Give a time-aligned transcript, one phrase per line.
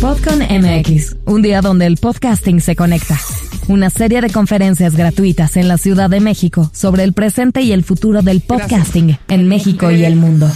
[0.00, 3.18] Podcon MX, un día donde el podcasting se conecta.
[3.66, 7.82] Una serie de conferencias gratuitas en la Ciudad de México sobre el presente y el
[7.82, 10.48] futuro del podcasting en México y el mundo.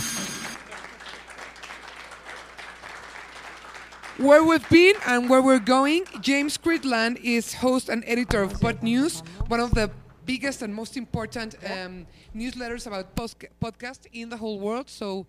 [4.21, 8.81] Where we've been and where we're going, James Critland is host and editor of Pod
[8.81, 9.91] News, one of the
[10.25, 14.89] biggest and most important um, newsletters about post- podcast in the whole world.
[14.89, 15.27] So,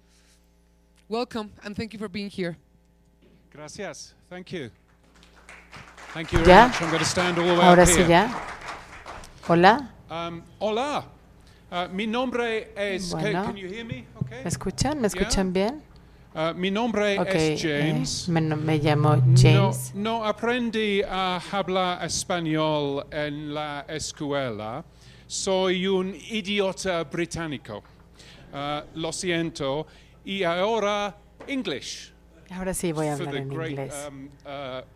[1.09, 2.57] welcome and thank you for being here.
[3.54, 4.13] Gracias.
[4.29, 4.70] Thank you.
[6.13, 6.67] Thank you very ¿Ya?
[6.67, 6.81] much.
[6.81, 8.07] I'm going to stand all the way Ahora up sí here.
[8.09, 8.30] ya.
[9.48, 11.05] Hola, Um, hola.
[11.71, 13.11] Uh, mi nombre es.
[13.11, 13.44] Bueno.
[13.45, 14.05] Can you hear me?
[14.21, 14.44] Okay.
[14.44, 15.02] ¿me escuchan?
[15.02, 15.81] ¿Me escuchan bien?
[16.35, 18.27] Uh, mi nombre Ok, es eh, James.
[18.30, 19.91] me, me llamo James.
[19.95, 24.83] No, no aprendí a hablar español en la escuela.
[25.27, 27.83] Soy un idiota británico.
[28.53, 29.88] Uh, lo siento.
[30.25, 31.16] Y ahora,
[31.47, 32.12] English.
[32.55, 34.09] Ahora sí voy a hablar en inglés.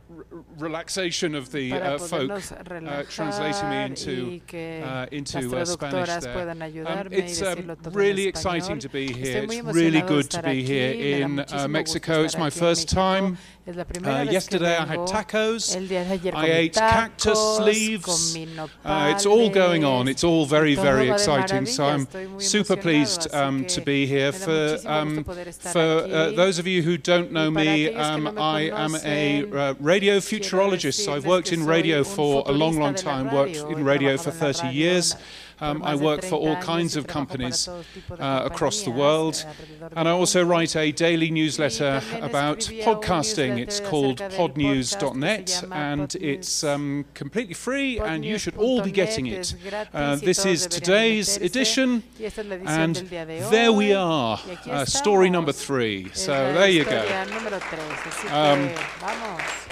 [0.09, 0.25] R-
[0.57, 6.49] relaxation of the uh, folk uh, translating me into uh, into uh, Spanish there.
[6.49, 9.43] Um, it's um, decirlo todo en really exciting to be here.
[9.43, 12.23] It's really good to be here in uh, Mexico.
[12.23, 13.37] It's my first time.
[13.65, 15.75] Es la primera Uh, yesterday I had tacos.
[15.75, 18.37] El día de ayer I ate cactus leaves.
[18.85, 20.07] Uh, it's all going on.
[20.07, 21.65] It's all very, very exciting.
[21.65, 21.85] So.
[21.85, 24.31] I'm super pleased um, to be here.
[24.31, 29.49] For um, for uh, those of you who don't know me, um, I am a
[29.51, 31.11] uh, radio futurologist.
[31.11, 33.33] I've worked in radio for a long, long futurista de la time.
[33.33, 35.15] Worked in radio for trabajado en la 30 years.
[35.59, 39.43] Um, I work for all kinds of companies todo tipo de uh, across the world.
[39.79, 43.57] del And I also write a daily newsletter about podcasting.
[43.57, 48.55] It's called acerca del podcast que podnews.net and it's um, completely free and you should
[48.57, 49.55] all be getting it.
[49.93, 53.71] Uh, this is today's edition Y esta es la edición and del día de there
[53.71, 56.11] we are, uh, story number three.
[56.13, 56.91] So there you go.
[56.91, 59.66] historia número tres, así Um.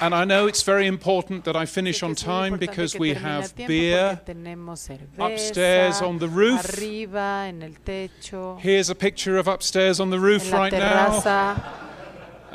[0.00, 4.16] And I know it's very important that I finish on time because we have beer.
[4.16, 6.64] porque tenemos cerveza upstairs on the roof.
[6.76, 11.22] arriba en el techo Here's a picture of upstairs on the roof right now.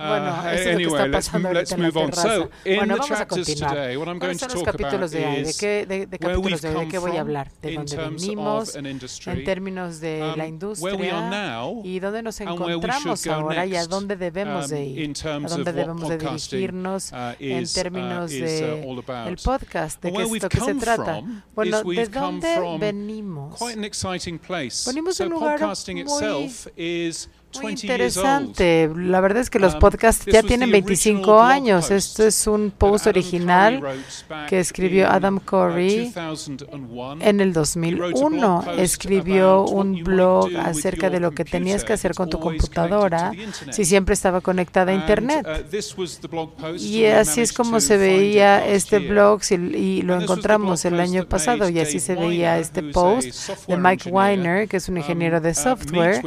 [0.01, 1.87] Terraza bueno, Uh, eso es lo que anyway, está let's, pasando let's ahorita en la
[1.87, 2.09] move on.
[2.11, 2.35] terraza.
[2.35, 3.75] So, in bueno, the vamos a chapters continuar.
[3.75, 5.43] today, what I'm going ¿Cuáles to son los talk capítulos about de hoy?
[5.43, 6.73] ¿De is qué, de, de where we've capítulos de hoy?
[6.73, 7.51] ¿De come qué voy a from hablar?
[7.61, 8.69] ¿De in dónde terms venimos?
[8.69, 12.23] of an industry, En términos de la um, where industria we are now, y dónde
[12.23, 14.83] nos and where we encontramos should go ahora y a next, dónde debemos de um,
[14.83, 17.73] ir, in a terms dónde of what debemos de podcasting, dirigirnos uh, en is, uh,
[17.81, 19.27] términos is, de uh, all about.
[19.27, 21.03] el podcast, de And qué where es we've lo que se come trata.
[21.19, 23.57] from Bueno, is ¿de we've come dónde from venimos?
[23.57, 24.85] Quite an exciting place.
[24.87, 28.25] Venimos de so un lugar podcasting muy- itself is Muy 20 years old.
[28.25, 28.91] interesante.
[28.95, 31.41] La verdad es que los Um, podcasts this ya was tienen the 25 original blog
[31.51, 31.85] años.
[31.85, 35.37] post Esto es un that post Adam original Curry wrote back que escribió in, Adam
[35.37, 37.17] uh, Curry 2001.
[37.21, 38.37] en el He wrote a 2001.
[38.39, 41.31] blog post Escribió about what un you blog might do with acerca your de lo
[41.31, 43.75] que tenías que computer hacer if con tu it's always connected to computadora the internet.
[43.75, 45.45] si siempre estaba conectada a And, Internet.
[45.47, 47.95] uh, this was the blog post, Y and we así es managed como to se
[47.97, 49.11] find it veía last este year.
[49.11, 51.57] blog si- y lo And this was the encontramos blog el post año that pasado
[51.59, 54.15] made y así Dave se veía Weiner, este who's a post de software Mike engineer,
[54.15, 56.21] Weiner, que es un um, ingeniero de uh, software.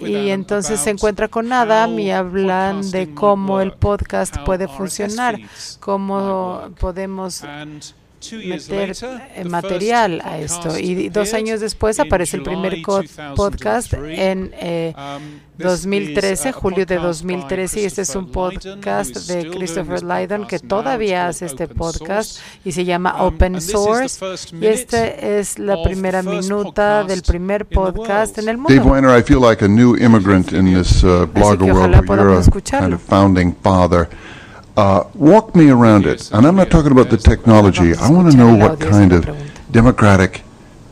[0.00, 5.38] Y entonces se encuentra con Adam y hablan de cómo el podcast puede funcionar,
[5.80, 7.42] cómo podemos
[8.20, 8.74] meter
[9.04, 10.58] later, eh, the material first a esto.
[10.62, 13.02] podcast Y dos appeared años después in aparece el primer July co-
[13.36, 14.18] podcast 2003.
[14.18, 15.22] en eh, Um,
[15.56, 18.52] this 2013, is, uh, a julio de podcast by 2013, y este es un Christopher
[18.64, 20.68] Lydon, who podcast is de still doing Christopher this Lydon que podcast now.
[20.68, 22.42] todavía It's hace called este Open podcast Source.
[22.64, 24.18] y se llama Um, Open and this is the Source.
[24.18, 27.68] first Y minute este es la of the primera first minuta del podcast primer in
[27.68, 28.38] the podcast world.
[28.38, 28.94] en el Dave mundo.
[28.94, 31.92] Winer, I feel like a new immigrant in this uh, blogger que world ojalá where
[31.96, 32.84] you're podamos a escucharlo.
[32.88, 34.08] kind of founding father.
[34.78, 36.30] Uh, walk me around it.
[36.32, 37.96] And I'm not talking about the technology.
[37.96, 39.28] I want to know what kind of
[39.72, 40.42] democratic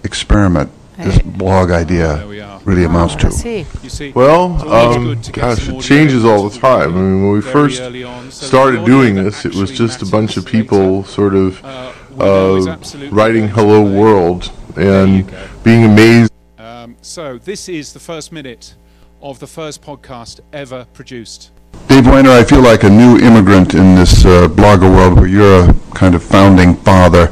[0.03, 2.61] experiment this blog idea There we are.
[2.65, 3.29] really amounts to.
[3.29, 3.65] sí.
[3.85, 6.97] You see, Well, um, good to get gosh, it changes all the time.
[6.97, 10.03] I mean, when we first early on, so the started doing this, it was just
[10.03, 13.85] a bunch of people sort of uh, we know is uh, absolutely writing "Hello.
[13.85, 15.33] World" and
[15.63, 16.33] being amazed.
[16.59, 18.75] Um, so this is the first minute
[19.21, 21.53] of the first podcast ever produced.
[21.89, 25.71] Dave Winer, I feel like a new immigrant in this uh, blogger world where you're
[25.71, 27.31] a kind of founding father.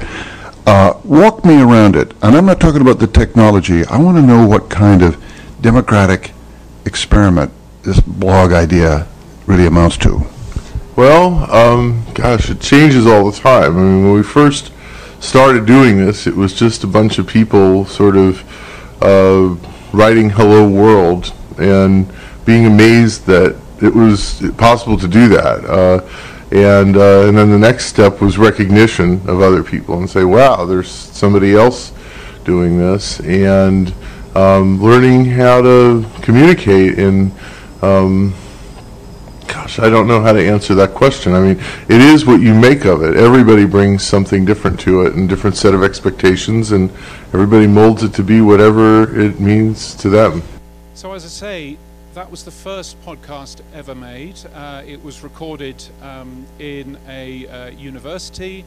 [0.67, 2.15] Uh, walk me around it.
[2.23, 3.85] And I'm not talking about the technology.
[3.87, 5.23] I want to know what kind of
[5.61, 6.33] democratic
[6.87, 7.51] experiment
[7.83, 9.07] this blog idea
[9.47, 10.23] really amounts to.
[10.97, 13.77] Well, um, gosh, it changes all the time.
[13.77, 14.73] I mean, when we first
[15.21, 18.43] started doing this, it was just a bunch of people sort of
[19.03, 19.57] uh,
[19.93, 22.11] writing "Hello World" and
[22.45, 25.65] being amazed that it was possible to do that.
[25.65, 26.07] Uh,
[26.53, 30.65] and uh, and then the next step was recognition of other people and say, "Wow,
[30.65, 31.93] there's somebody else
[32.45, 33.93] doing this," and
[34.35, 37.33] um, learning how to communicate in
[37.83, 38.35] um,
[39.47, 41.35] Gosh, I don't know how to answer that question.
[41.35, 43.17] I mean, it is what you make of it.
[43.17, 46.91] Everybody brings something different to it and different set of expectations, and
[47.33, 50.43] everybody molds it to be whatever it means to them.
[50.95, 51.79] So, as I say,
[52.15, 54.39] that was the first podcast ever made.
[54.55, 58.65] Uh, it was recorded um, in a uh, university.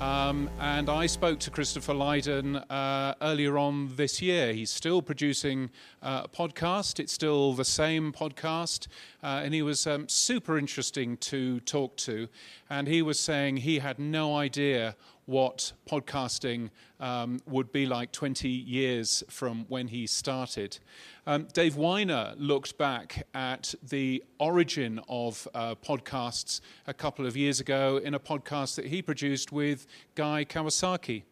[0.00, 4.52] Um, and I spoke to Christopher Lydon uh, earlier on this year.
[4.52, 5.70] He's still producing
[6.02, 6.98] uh, a podcast.
[6.98, 8.88] It's still the same podcast.
[9.22, 12.26] Uh, and he was um, super interesting to talk to.
[12.68, 14.96] And he was saying he had no idea
[15.30, 20.78] what podcasting um, would be like 20 years from when he started.
[21.24, 27.60] Um, Dave Winer looked back at the origin of uh, podcasts a couple of years
[27.60, 29.86] ago in a podcast that he produced with
[30.16, 31.22] Guy Kawasaki.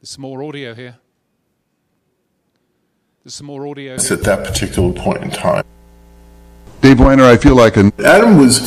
[0.00, 0.96] There's some more audio here.
[3.22, 3.94] There's some more audio.
[3.94, 5.64] At that particular point in time.
[6.80, 8.62] Dave Winer, I feel like an Adam was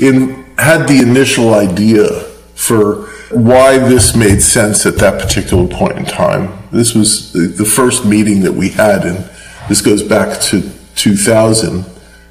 [0.00, 2.29] in had the initial idea
[2.60, 6.52] for why this made sense at that particular point in time.
[6.70, 9.28] This was the, first meeting that we had, and
[9.68, 11.84] this goes back to 2000.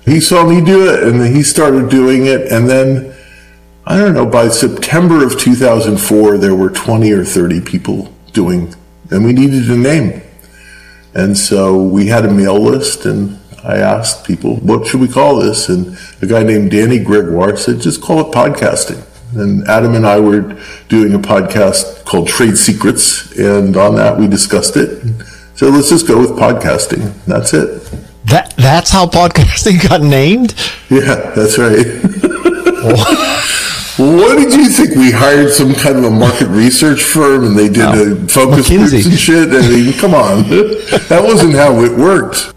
[0.06, 3.16] He saw me do it, and then he started doing it, and then
[3.88, 4.26] I don't know.
[4.26, 8.76] By September of 2004, there were 20 or 30 people doing,
[9.10, 10.22] and we needed a name.
[11.16, 15.38] And so we had a mail list, and I asked people, what should we call
[15.38, 15.70] this?
[15.70, 19.04] And a guy named Dannie Gregoire said, just call it podcasting.
[19.34, 24.28] And Adam and I were doing a podcast called Trade Secrets, and on that we
[24.28, 25.04] discussed it.
[25.56, 27.14] So let's just go with podcasting.
[27.26, 27.84] That's it.
[28.26, 30.56] That that's how podcasting got named.
[30.90, 31.86] Yeah, that's right.
[34.00, 34.96] what did you think?
[34.96, 38.14] We hired some kind of a market research firm and they did No.
[38.24, 39.50] a focus groups and shit.
[39.50, 40.44] I mean, come on.
[41.10, 42.54] That wasn't how it worked.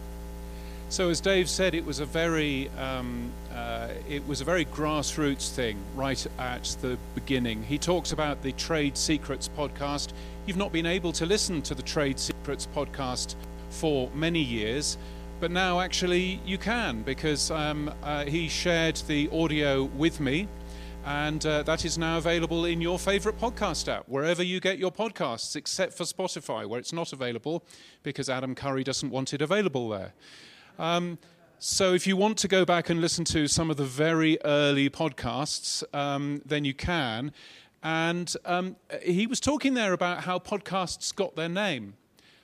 [0.88, 3.30] So, as Dave said, it was a very um,
[3.72, 7.62] uh, it was a very grassroots thing right at the beginning.
[7.62, 10.12] He talks about the Trade Secrets podcast.
[10.44, 13.34] You've not been able to listen to the Trade Secrets podcast
[13.70, 14.98] for many years,
[15.40, 20.48] but now actually you can because um, uh, he shared the audio with me.
[21.04, 24.92] And uh, that is now available in your favorite podcast app, wherever you get your
[24.92, 27.64] podcasts, except for Spotify, where it's not available
[28.04, 30.12] because Adam Curry doesn't want it available there.
[30.78, 31.18] Um,
[31.64, 34.90] so if you want to go back and listen to some of the very early
[34.90, 37.30] podcasts, um, then you can.
[37.84, 41.94] And um, he was talking there about how podcasts got their name.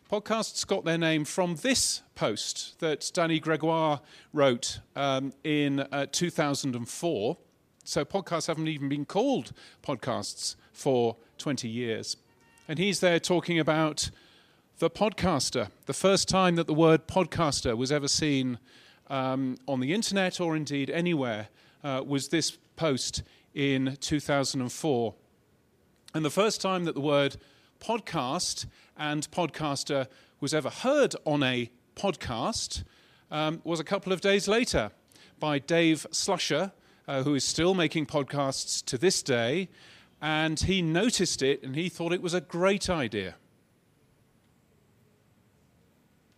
[0.09, 7.37] Podcasts got their name from this post that Dannie Gregoire wrote um, in uh, 2004.
[7.83, 9.51] So podcasts haven't even been called
[9.83, 12.19] podcasts for 20 years.
[12.69, 14.13] And he's there talking about
[14.79, 18.61] the podcaster, the first time that the word podcaster was ever seen
[19.09, 21.49] um, on the internet or indeed anywhere
[21.83, 23.23] uh, was this post
[23.55, 25.15] in 2004.
[26.15, 27.37] And the first time that the word
[27.81, 28.67] podcast
[28.97, 30.07] and podcaster
[30.41, 32.85] was ever heard on a podcast
[33.31, 34.91] um, was a couple of days later
[35.39, 36.73] by Dave Slusher,
[37.07, 39.69] uh, who is still making podcasts to this day.
[40.21, 43.37] And he noticed it and he thought it was a great idea.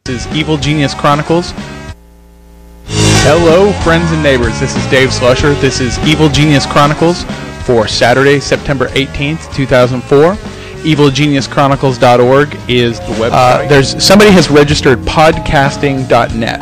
[0.05, 1.53] This is Evil Genius Chronicles.
[3.23, 4.59] Hello, friends and neighbors.
[4.59, 5.59] This is Dave Slusher.
[5.61, 7.25] This is Evil Genius Chronicles
[7.65, 10.33] for Saturday, September 18th, 2004.
[10.83, 13.31] EvilGeniusChronicles.org is the website.
[13.33, 16.61] Uh, there's somebody has registered podcasting.net,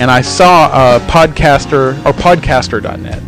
[0.00, 3.20] and I saw uh, podcaster or podcaster.net,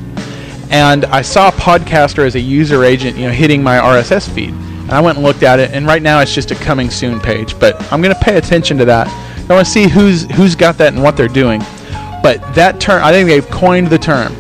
[0.71, 4.51] and I saw podcaster as a user agent, you know, hitting my RSS feed.
[4.51, 7.19] And I went and looked at it, and right now it's just a coming soon
[7.19, 7.59] page.
[7.59, 9.09] But I'm going to pay attention to that.
[9.51, 11.61] I want to see who's who's got that and what they're doing.
[12.23, 14.35] But that term, I think they've coined the term.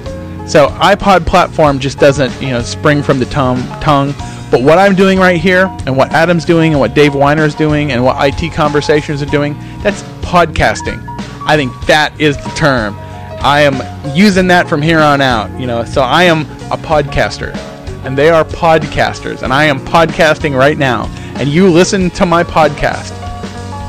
[0.46, 3.58] So iPod platform just doesn't, you know, spring from the tongue.
[3.80, 4.14] tongue.
[4.50, 7.54] But what I'm doing right here, and what Adam's doing, and what Dave Winer is
[7.54, 11.02] doing, and what IT Conversations are doing, that's podcasting.
[11.46, 12.94] I think that is the term.
[13.40, 13.80] I am
[14.14, 15.58] using that from here on out.
[15.58, 17.56] You know, so I am a podcaster,
[18.04, 21.06] and they are podcasters, and I am podcasting right now.
[21.36, 23.10] And you listen to my podcast.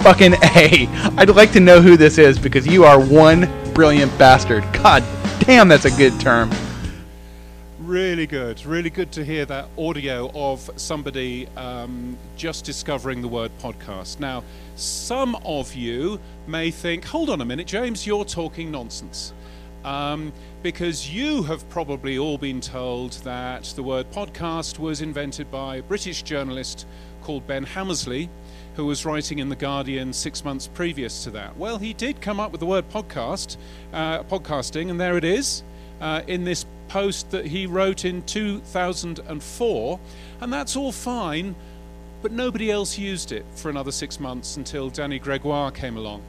[0.01, 0.88] Fucking A.
[1.17, 4.63] I'd like to know who this is because you are one brilliant bastard.
[4.74, 5.03] God
[5.39, 6.51] damn, that's a good term.
[7.80, 13.51] Really good, really good to hear that audio of somebody um, just discovering the word
[13.60, 14.20] podcast.
[14.20, 14.44] Now,
[14.75, 19.34] some of you may think, hold on a minute, James, you're talking nonsense.
[19.84, 25.77] Um, because you have probably all been told that the word podcast was invented by
[25.77, 26.88] a British journalist
[27.22, 28.30] called Ben Hammersley,
[28.75, 31.58] who was writing in The Guardian six months previous to that?
[31.58, 33.58] Well, he did come up with the word podcast,
[33.92, 35.63] uh, podcasting, and there it is
[36.01, 40.00] uh, in this post that he wrote in 2004.
[40.42, 41.56] And that's all fine,
[42.22, 46.22] but nobody else used it for another six months until Dannie Gregoire came along.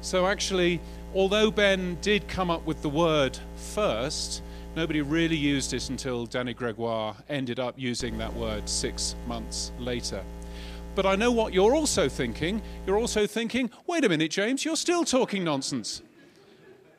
[0.00, 0.80] So actually,
[1.14, 4.42] although Ben did come up with the word first,
[4.74, 10.22] nobody really used it until Dannie Gregoire ended up using that word six months later.
[10.94, 12.60] But I know what you're also thinking.
[12.86, 16.02] You're also thinking, wait a minute, James, you're still talking nonsense.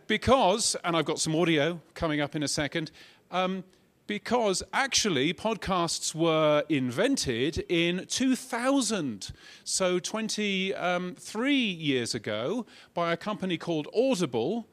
[0.08, 2.90] Because, and I've got some audio coming up in a second,
[3.30, 3.64] um,
[4.08, 9.32] because actually podcasts were invented in 2000,
[9.64, 14.68] so 23 years ago, by a company called Audible.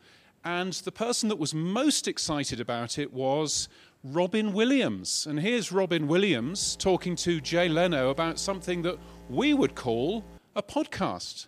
[0.47, 3.69] And the person that was most excited about it was
[4.05, 5.27] Robin Williams.
[5.29, 10.25] And here's Robin Williams talking to Jay Leno about something that we would call
[10.57, 11.47] a podcast.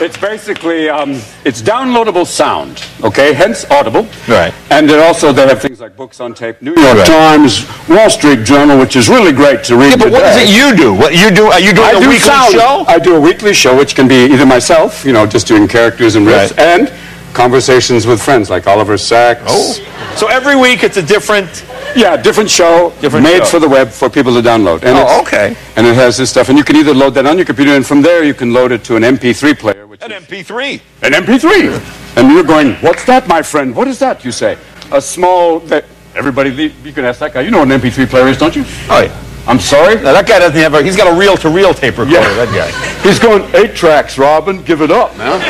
[0.00, 1.10] It's basically um,
[1.44, 3.32] it's downloadable sound, okay?
[3.34, 4.06] Hence Audible.
[4.26, 4.52] Right.
[4.70, 7.06] And then also they have things like books on tape, New York Right.
[7.06, 9.90] Times, Wall Street Journal, which is really great to read.
[9.90, 10.50] Yeah, but what is today.
[10.50, 10.94] it you do?
[10.94, 11.46] What you do?
[11.46, 12.52] Are you doing I a do weekly sound.
[12.52, 12.84] show?
[12.88, 16.16] I do a weekly show, which can be either myself, you know, just doing characters
[16.16, 16.58] and riffs, Right.
[16.58, 16.92] and
[17.34, 19.42] conversations with friends like Oliver Sacks.
[19.46, 21.64] Oh, so every week it's a different.
[21.94, 23.44] Yeah, different show, Different made show.
[23.44, 24.82] for the web for people to download.
[24.82, 25.54] And Oh, okay.
[25.76, 27.86] And it has this stuff, and you can either load that on your computer, and
[27.86, 30.80] from there you can load it to an MP3 player, which An is MP3.
[31.02, 32.16] an MP3.
[32.16, 33.74] And you're going, what's that, my friend?
[33.76, 34.24] What is that?
[34.24, 34.56] You say,
[34.90, 35.60] a small.
[35.60, 35.84] That,
[36.14, 37.42] everybody, you can ask that guy.
[37.42, 38.64] You know what an MP3 player is, don't you?
[38.88, 39.18] Oh yeah.
[39.46, 39.96] I'm sorry.
[39.96, 40.82] Now that guy doesn't have a.
[40.82, 42.12] He's got a reel-to-reel tape recorder.
[42.20, 42.44] Yeah.
[42.46, 43.02] That guy.
[43.08, 44.62] He's going eight tracks, Robin.
[44.62, 45.40] Give it up, man.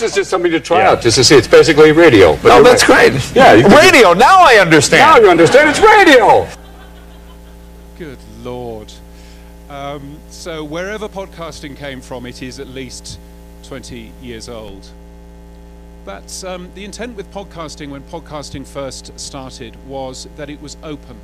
[0.00, 0.90] This is just something to try Yeah.
[0.92, 1.36] out, just to see.
[1.36, 2.36] It's basically radio.
[2.36, 3.10] But Oh, you're that's right.
[3.10, 3.32] great.
[3.34, 4.12] Yeah, you can- Radio.
[4.12, 5.00] Now I understand.
[5.00, 5.70] Now you understand.
[5.70, 6.46] It's radio.
[7.98, 8.92] Good Lord.
[9.70, 13.18] Um, so, wherever podcasting came from, it is at least
[13.64, 14.86] 20 years old.
[16.04, 21.16] But um, the intent with podcasting, when podcasting first started, was that it was open.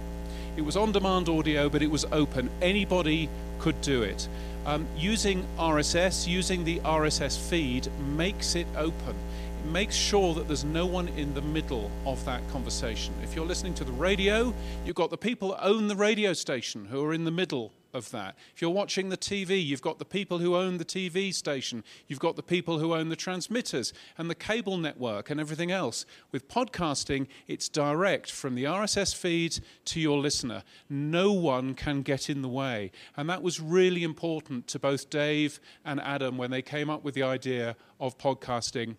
[0.57, 2.51] It was on demand audio, but it was open.
[2.61, 3.29] Anybody
[3.61, 4.27] could do it.
[4.65, 9.17] Um, using RSS, using the RSS feed, makes it open.
[9.65, 13.15] It makes sure that there's no one in the middle of that conversation.
[13.23, 14.55] If you're listening to the radio,
[14.85, 18.11] you've got the people that own the radio station who are in the middle of
[18.11, 18.37] that.
[18.55, 22.19] If you're watching the TV, you've got the people who own the TV station, you've
[22.19, 26.07] got the people who own the transmitters and the cable network and everything else.
[26.31, 30.63] With podcasting, it's direct from the RSS feed to your listener.
[30.89, 32.91] No one can get in the way.
[33.17, 37.15] And that was really important to both Dave and Adam when they came up with
[37.15, 38.97] the idea of podcasting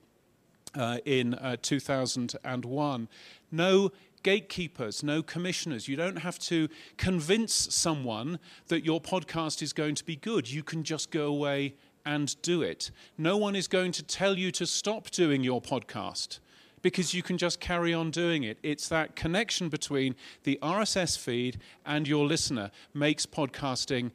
[0.76, 3.08] uh, in uh, 2001.
[3.52, 3.92] No
[4.24, 5.88] gatekeepers, no commissioners.
[5.88, 10.50] You don't have to convince someone that your podcast is going to be good.
[10.50, 11.76] You can just go away
[12.06, 12.92] and do it.
[13.18, 16.40] No one is going to tell you to stop doing your podcast
[16.82, 18.58] because you can just carry on doing it.
[18.62, 24.12] It's that connection between the RSS feed and your listener makes podcasting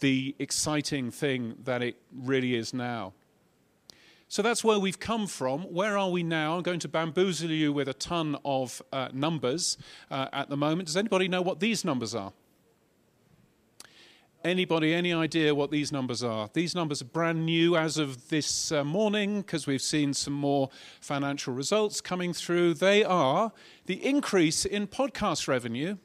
[0.00, 3.14] the exciting thing that it really is now.
[4.30, 5.62] So that's where we've come from.
[5.62, 6.56] Where are we now?
[6.56, 9.76] I'm going to bamboozle you with a ton of uh, numbers
[10.08, 10.86] uh, at the moment.
[10.86, 12.32] Does anybody know what these numbers are?
[14.44, 16.48] Anybody, any idea what these numbers are?
[16.52, 20.70] These numbers are brand new as of this uh, morning because we've seen some more
[21.00, 22.74] financial results coming through.
[22.74, 23.50] They are
[23.86, 25.96] the increase in podcast revenue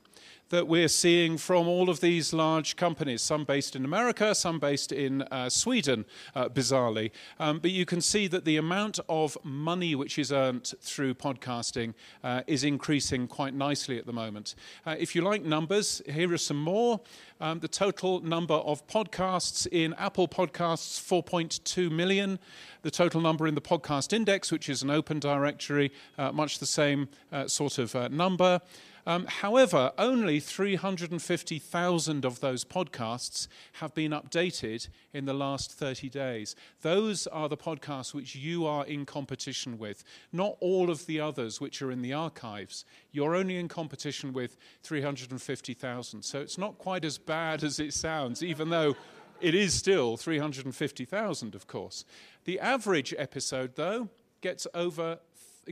[0.50, 4.92] that we're seeing from all of these large companies, some based in America, some based
[4.92, 7.12] in uh, Sweden, uh, bizarrely.
[7.40, 11.94] Um, but you can see that the amount of money which is earned through podcasting
[12.24, 14.56] uh, is increasing quite nicely at the moment.
[14.86, 17.02] Uh, if you like numbers, here are some more.
[17.42, 22.40] Um, the total number of podcasts in Apple Podcasts, 4.2 million.
[22.84, 26.66] The total number in the Podcast Index, which is an open directory, uh, much the
[26.68, 28.62] same uh, sort of number.
[29.08, 36.56] Um, however, only 350,000 of those podcasts have been updated in the last 30 days.
[36.82, 41.62] Those are the podcasts which you are in competition with, not all of the others
[41.62, 42.84] which are in the archives.
[43.12, 46.24] You're only in competition with 350,000.
[46.24, 48.96] So it's not quite as bad as it sounds, even though
[49.40, 52.06] it is still 350,000, of course.
[52.46, 54.10] The average episode, though,
[54.42, 55.20] gets over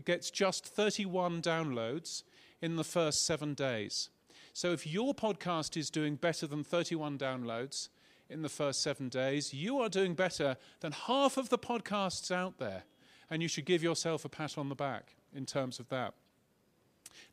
[0.05, 2.23] gets just 31 downloads
[2.63, 4.09] in the first seven days.
[4.53, 7.89] So if your podcast is doing better than 31 downloads
[8.29, 12.59] in the first seven days, you are doing better than half of the podcasts out
[12.59, 12.83] there.
[13.29, 16.13] And you should give yourself a pat on the back in terms of that.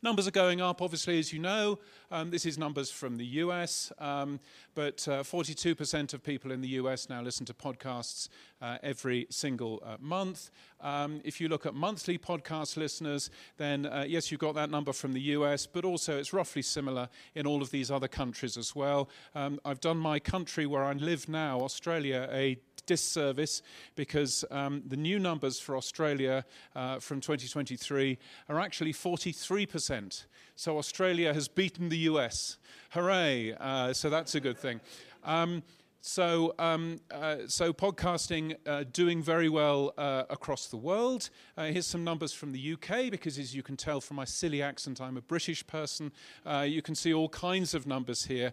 [0.03, 1.79] Numbers are going up, obviously, as you know.
[2.11, 4.41] Um, this is numbers from the US, um,
[4.75, 8.29] but uh, 42% of people in the US now listen to podcasts
[8.61, 10.51] uh, every single uh, month.
[10.81, 14.93] Um, if you look at monthly podcast listeners, then uh, yes, you've got that number
[14.93, 18.75] from the US, but also it's roughly similar in all of these other countries as
[18.75, 19.09] well.
[19.35, 22.57] Um, I've done my country where I live now, Australia, a
[22.91, 23.63] disservice
[23.95, 26.45] because um, the new numbers for Australia
[26.75, 28.19] uh, from 2023
[28.49, 30.25] are actually 43%.
[30.57, 32.59] So Australia has beaten the US.
[32.91, 33.55] Hooray!
[33.61, 34.81] Uh, so that's a good thing.
[35.23, 35.63] Um,
[36.03, 41.29] so, um, uh, so podcasting uh, doing very well uh, across the world.
[41.59, 44.63] Uh, here's some numbers from the UK because, as you can tell from my silly
[44.63, 46.11] accent, I'm a British person.
[46.45, 48.53] Uh, you can see all kinds of numbers here.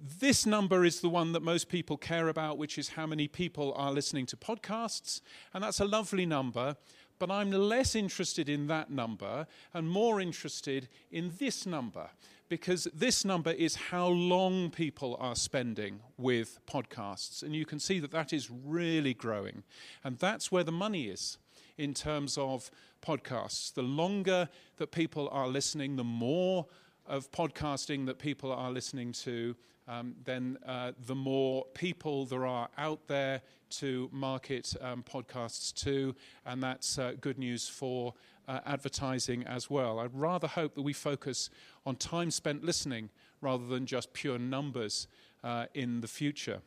[0.00, 3.72] This number is the one that most people care about, which is how many people
[3.76, 5.20] are listening to podcasts.
[5.52, 6.76] And that's a lovely number,
[7.18, 12.10] but I'm less interested in that number and more interested in this number,
[12.48, 17.42] because this number is how long people are spending with podcasts.
[17.42, 19.62] And you can see that that is really growing.
[20.02, 21.38] And that's where the money is
[21.78, 22.70] in terms of
[23.00, 23.72] podcasts.
[23.72, 26.66] The longer that people are listening, the more
[27.06, 32.68] of podcasting that people are listening to, um, then uh, the more people there are
[32.78, 36.14] out there to market um, podcasts to,
[36.46, 38.14] and that's uh, good news for
[38.48, 39.98] uh, advertising as well.
[39.98, 41.50] I'd rather hope that we focus
[41.84, 43.10] on time spent listening
[43.40, 45.06] rather than just pure numbers
[45.42, 46.60] uh, in the future.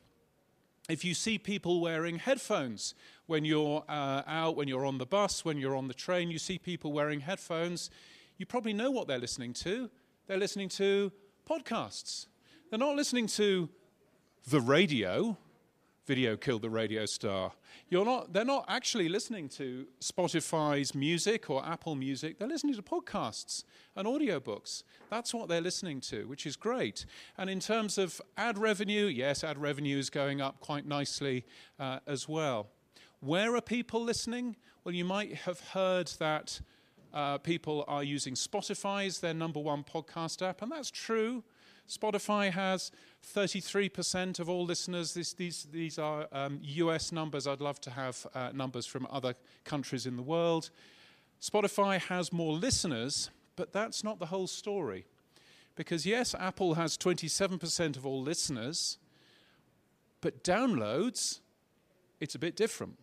[0.89, 2.95] If you see people wearing headphones
[3.25, 6.39] when you're uh, out, when you're on the bus, when you're on the train, you
[6.39, 7.89] see people wearing headphones,
[8.37, 9.89] you probably know what they're listening to.
[10.27, 11.11] They're listening to
[11.49, 12.27] podcasts.
[12.69, 13.69] They're not listening to
[14.49, 15.37] the radio.
[16.05, 17.53] Video killed the radio star.
[17.89, 22.37] You're not, they're not actually listening to Spotify's music or Apple Music.
[22.37, 23.63] They're listening to podcasts
[23.95, 24.83] and audiobooks.
[25.09, 27.05] That's what they're listening to, which is great.
[27.37, 31.45] And in terms of ad revenue, yes, ad revenue is going up quite nicely
[31.79, 32.67] uh, as well.
[33.21, 34.57] Where are people listening?
[34.83, 36.59] Well, you might have heard that
[37.13, 41.43] uh, people are using Spotify as their number one podcast app, and that's true.
[41.87, 42.91] Spotify has
[43.35, 45.13] 33% of all listeners.
[45.13, 47.47] This, these, these are um, US numbers.
[47.47, 50.69] I'd love to have uh, numbers from other countries in the world.
[51.41, 55.05] Spotify has more listeners, but that's not the whole story.
[55.75, 58.97] Because, yes, Apple has 27% of all listeners,
[60.21, 61.39] but downloads,
[62.19, 62.97] it's a bit different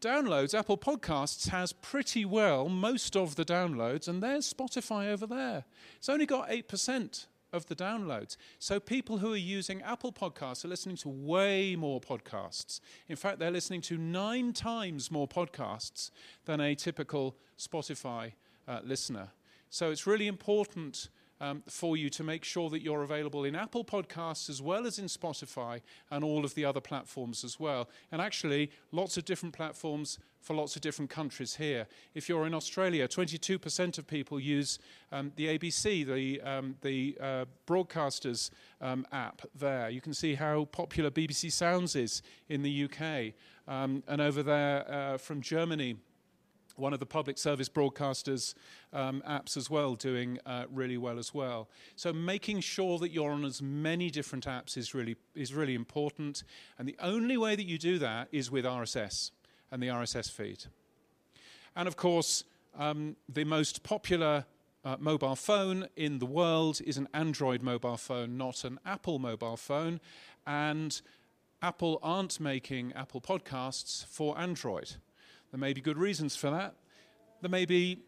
[0.00, 5.64] downloads, Apple Podcasts has pretty well most of the downloads, and there's Spotify over there.
[5.96, 8.36] It's only got 8% of the downloads.
[8.58, 12.80] So people who are using Apple Podcasts are listening to way more podcasts.
[13.08, 16.10] In fact, they're listening to nine times more podcasts
[16.44, 18.32] than a typical Spotify
[18.66, 19.28] uh, listener.
[19.70, 21.08] So it's really important
[21.40, 24.98] um, for you to make sure that you're available in Apple Podcasts as well as
[24.98, 27.88] in Spotify and all of the other platforms as well.
[28.10, 31.86] And actually, lots of different platforms for lots of different countries here.
[32.14, 34.78] If you're in Australia, 22% of people use
[35.12, 39.90] um, the ABC, the, um, the uh, broadcasters um, app there.
[39.90, 43.34] You can see how popular BBC Sounds is in the UK.
[43.66, 45.96] Um, and over there uh, from Germany,
[46.78, 48.54] one of the public service broadcasters
[48.92, 51.68] um, apps as well doing uh, really well as well.
[51.96, 56.44] So making sure that you're on as many different apps is really is really important.
[56.78, 59.30] And the only way that you do that is with RSS
[59.70, 60.64] and the RSS feed.
[61.76, 62.44] And of course,
[62.76, 64.44] um, the most popular
[64.84, 69.56] uh, mobile phone in the world is an Android mobile phone, not an Apple mobile
[69.56, 70.00] phone.
[70.46, 71.00] And
[71.60, 74.96] Apple aren't making Apple Podcasts for Android.
[75.50, 76.74] There may be good reasons for that.
[77.40, 78.02] There may be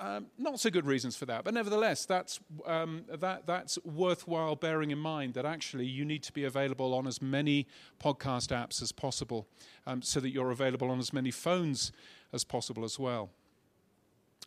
[0.00, 4.92] um, not so good reasons for that, but nevertheless, that's, um, that, that's worthwhile bearing
[4.92, 7.66] in mind that actually you need to be available on as many
[8.02, 9.48] podcast apps as possible
[9.86, 11.90] um, so that you're available on as many phones
[12.32, 13.30] as possible as well.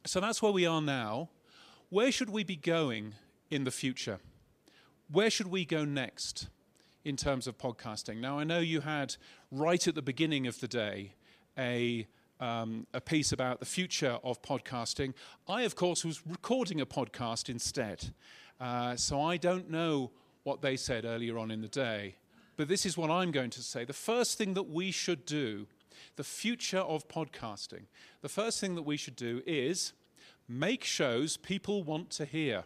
[0.06, 1.30] So that's where we are now.
[1.90, 3.16] Where should we be going
[3.50, 4.20] in the future?
[5.12, 6.48] Where should we go next
[7.04, 8.22] in terms of podcasting?
[8.22, 9.18] Now, I know you had
[9.52, 11.16] right at the beginning of the day
[11.58, 12.08] a
[12.42, 15.14] um, a piece about the future of podcasting.
[15.48, 18.14] I, of course, was recording a podcast instead.
[18.60, 20.12] Uh, so I don't know
[20.44, 22.16] what they said earlier on in the day.
[22.58, 23.86] But this is what I'm going to say.
[23.86, 25.68] The first thing that we should do,
[26.16, 27.86] the future of podcasting,
[28.22, 29.94] the first thing that we should do is
[30.50, 32.64] make shows people want to hear.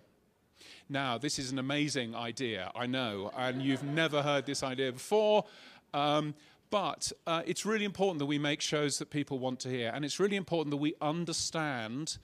[0.89, 5.45] Now, this is an amazing idea, I know, and you've never heard this idea before.
[5.93, 6.33] Um,
[6.69, 10.04] but uh, it's really important that we make shows that people want to hear, and
[10.04, 12.17] it's really important that we understand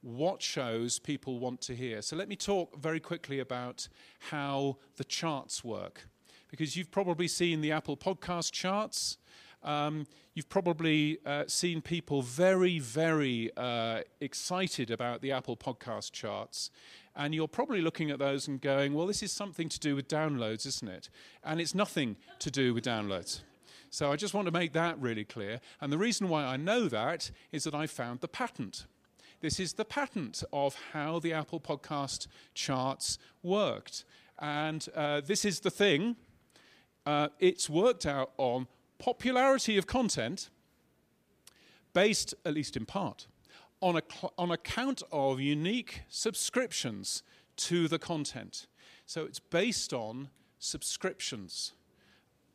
[0.00, 2.02] what shows people want to hear.
[2.02, 3.88] So let me talk very quickly about
[4.30, 6.08] how the charts work.
[6.50, 9.18] Because you've probably seen the Apple podcast charts.
[9.62, 16.70] Um, you've probably uh, seen people very, very uh, excited about the Apple podcast charts.
[17.14, 20.08] And you're probably looking at those and going, well, this is something to do with
[20.08, 21.10] downloads, isn't it?
[21.42, 23.40] And it's nothing to do with downloads.
[23.90, 25.60] So I just want to make that really clear.
[25.80, 28.86] And the reason why I know that is that I found the patent.
[29.40, 34.04] This is the patent of how the Apple Podcast charts worked.
[34.38, 36.16] And uh, this is the thing.
[37.06, 38.66] Uh, it's worked out on
[38.98, 40.50] popularity of content
[41.94, 43.26] based, at least in part,
[43.80, 44.02] on, a
[44.36, 47.22] on account of unique subscriptions
[47.56, 48.66] to the content.
[49.06, 51.72] So it's based on subscriptions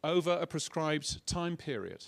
[0.03, 2.05] over a prescribed time period.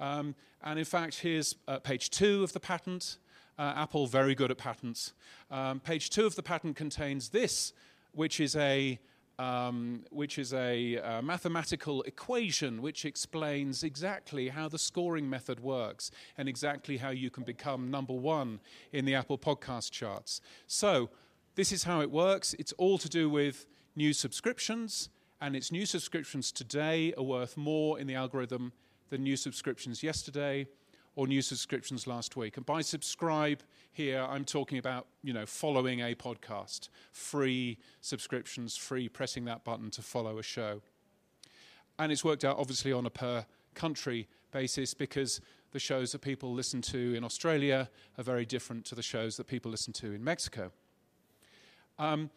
[0.00, 3.18] Um, and in fact, here's uh, page two of the patent.
[3.58, 5.12] Uh, Apple, very good at patents.
[5.50, 7.72] Um, page two of the patent contains this,
[8.12, 8.98] which is a
[9.38, 16.10] um, which is a uh, mathematical equation which explains exactly how the scoring method works
[16.38, 18.60] and exactly how you can become number one
[18.92, 20.40] in the Apple podcast charts.
[20.66, 21.10] So,
[21.56, 22.54] this is how it works.
[22.58, 25.08] It's all to do with new subscriptions,
[25.44, 28.72] and its new subscriptions today are worth more in the algorithm
[29.10, 30.66] than new subscriptions yesterday
[31.16, 32.56] or new subscriptions last week.
[32.56, 39.06] And by subscribe here, I'm talking about, you know, following a podcast, free subscriptions, free
[39.06, 40.80] pressing that button to follow a show.
[41.98, 46.54] And it's worked out obviously on a per country basis because the shows that people
[46.54, 50.24] listen to in Australia are very different to the shows that people listen to in
[50.24, 50.72] Mexico.
[51.98, 52.30] Um,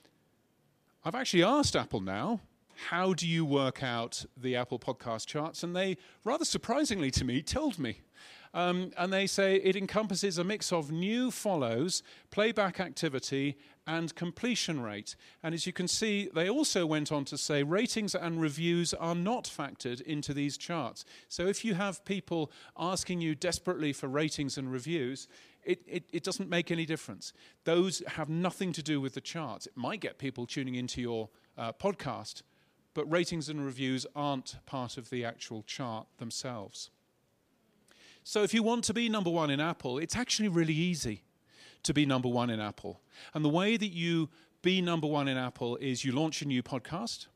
[1.06, 2.42] I've actually asked Apple now
[2.90, 5.64] how do you work out the Apple podcast charts?
[5.64, 8.02] And they, rather surprisingly to me, told me.
[8.54, 14.82] Um, and they say it encompasses a mix of new follows, playback activity, and completion
[14.82, 15.16] rate.
[15.44, 19.16] And as you can see, they also went on to say ratings and reviews are
[19.16, 21.06] not factored into these charts.
[21.30, 25.28] So if you have people asking you desperately for ratings and reviews,
[25.64, 27.34] it, it, it, doesn't make any difference.
[27.66, 29.68] Those have nothing to do with the charts.
[29.68, 32.42] It might get people tuning into your uh, podcast,
[32.98, 36.90] but ratings and reviews aren't part of the actual chart themselves.
[38.24, 41.22] So if you want to be number one in Apple, it's actually really easy
[41.84, 43.00] to be number one in Apple.
[43.36, 44.30] And the way that you
[44.64, 47.28] be number one in Apple is you launch a new podcast,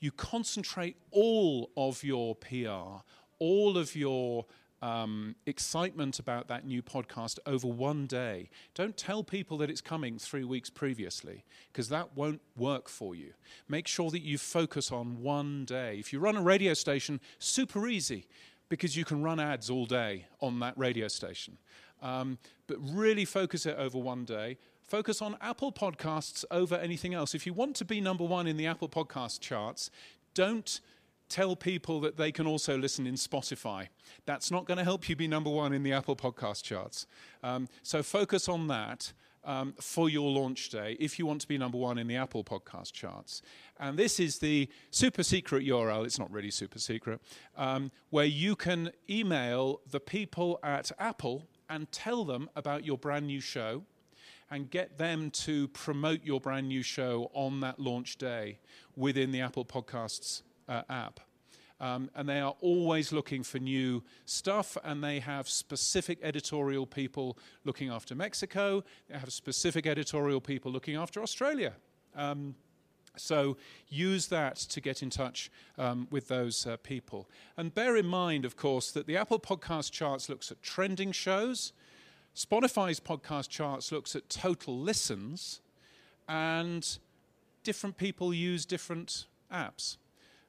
[0.00, 3.04] you concentrate all of your PR,
[3.38, 4.46] all of your
[4.82, 8.50] um, excitement about that new podcast over one day.
[8.74, 13.32] Don't tell people that it's coming three weeks previously, because that won't work for you.
[13.68, 15.96] Make sure that you focus on one day.
[15.98, 18.26] If you run a radio station, super easy,
[18.68, 21.58] because you can run ads all day on that radio station.
[22.02, 24.58] Um, but really focus it over one day.
[24.82, 27.34] Focus on Apple Podcasts over anything else.
[27.34, 29.90] If you want to be number one in the Apple Podcast charts,
[30.34, 30.80] don't
[31.32, 33.88] tell people that they can also listen in Spotify.
[34.26, 37.06] That's not going to help you be number one in the Apple podcast charts.
[37.42, 39.12] Um, so focus on that.
[39.44, 42.44] Um, for your launch day, if you want to be number one in the Apple
[42.44, 43.42] podcast charts.
[43.80, 47.20] And this is the super secret URL, it's not really super secret,
[47.56, 53.26] um, where you can email the people at Apple and tell them about your brand
[53.26, 53.82] new show
[54.48, 58.60] and get them to promote your brand new show on that launch day
[58.94, 61.20] within the Apple Podcasts uh, app.
[61.80, 67.36] Um, and they are always looking for new stuff, and they have specific editorial people
[67.64, 68.84] looking after Mexico.
[69.08, 71.72] They have specific editorial people looking after Australia.
[72.14, 72.54] Um,
[73.16, 73.56] so
[73.88, 77.28] use that to get in touch um, with those uh, people.
[77.56, 81.72] And bear in mind, of course, that the Apple Podcast Charts looks at trending shows.
[82.34, 85.60] Spotify's podcast charts looks at total listens,
[86.28, 86.98] and
[87.62, 89.96] different people use different apps.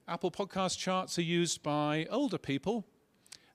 [0.06, 2.86] Apple Podcast charts are used by older people.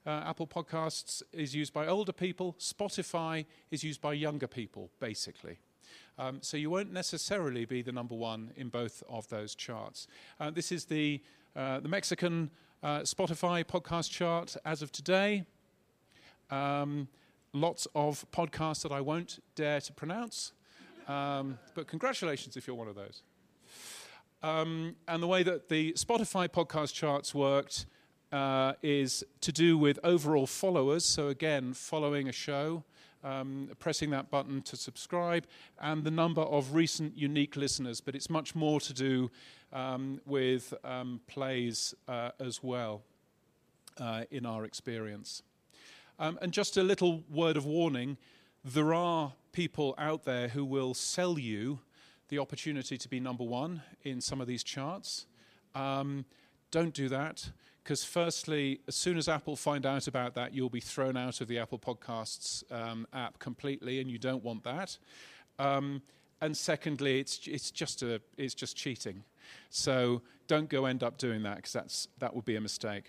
[0.03, 2.55] Uh, Apple Podcasts is used by older people.
[2.59, 5.59] Spotify is used by younger people, basically.
[6.17, 10.07] Um, so you won't necessarily be the number one in both of those charts.
[10.39, 11.21] Uh, this is the,
[11.55, 12.49] uh, the Mexican
[12.81, 15.43] uh, Spotify podcast chart as of today.
[16.49, 17.07] Um,
[17.53, 20.53] lots of podcasts that I won't dare to pronounce.
[21.07, 23.21] Um, but congratulations if you're one of those.
[24.41, 27.85] Um, and the way that the Spotify podcast charts worked
[28.31, 31.03] uh, is to do with overall followers.
[31.03, 32.83] So, again, following a show,
[33.23, 35.45] um, pressing that button to subscribe,
[35.79, 37.99] and the number of recent unique listeners.
[37.99, 39.29] But it's much more to do
[39.73, 43.01] um, with um, plays uh, as well,
[43.99, 45.43] uh, in our experience.
[46.17, 48.17] Um, and just a little word of warning
[48.63, 51.79] there are people out there who will sell you
[52.29, 55.25] the opportunity to be number one in some of these charts.
[55.75, 56.25] Um,
[56.71, 57.49] don't do that
[57.83, 61.47] because, firstly, as soon as Apple find out about that, you'll be thrown out of
[61.47, 64.97] the Apple Podcasts um, app completely, and you don't want that.
[65.57, 66.01] Um,
[66.41, 69.23] and secondly, it's it's just a it's just cheating.
[69.69, 73.05] So don't go end up doing that because that's that would be a mistake.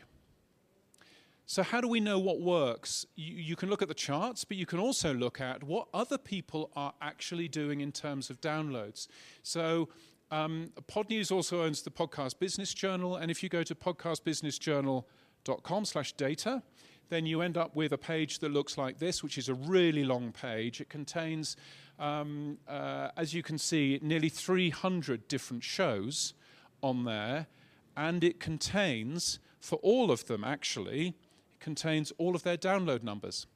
[1.51, 3.05] So, how do we know what works?
[3.17, 6.17] You, you, can look at the charts, but you can also look at what other
[6.17, 9.09] people are actually doing in terms of downloads.
[9.43, 9.89] So,
[10.31, 16.13] um, Podnews also owns the Podcast Business Journal, and if you go to podcastbusinessjournal.com slash
[16.13, 16.63] data,
[17.09, 20.05] then you end up with a page that looks like this, which is a really
[20.05, 20.81] long page.
[20.81, 21.57] It contains,
[21.99, 26.33] um, uh, as you can see, nearly 300 different shows
[26.81, 27.49] on there,
[27.97, 31.17] and it contains, for all of them actually,
[31.61, 33.47] contains all of their download numbers.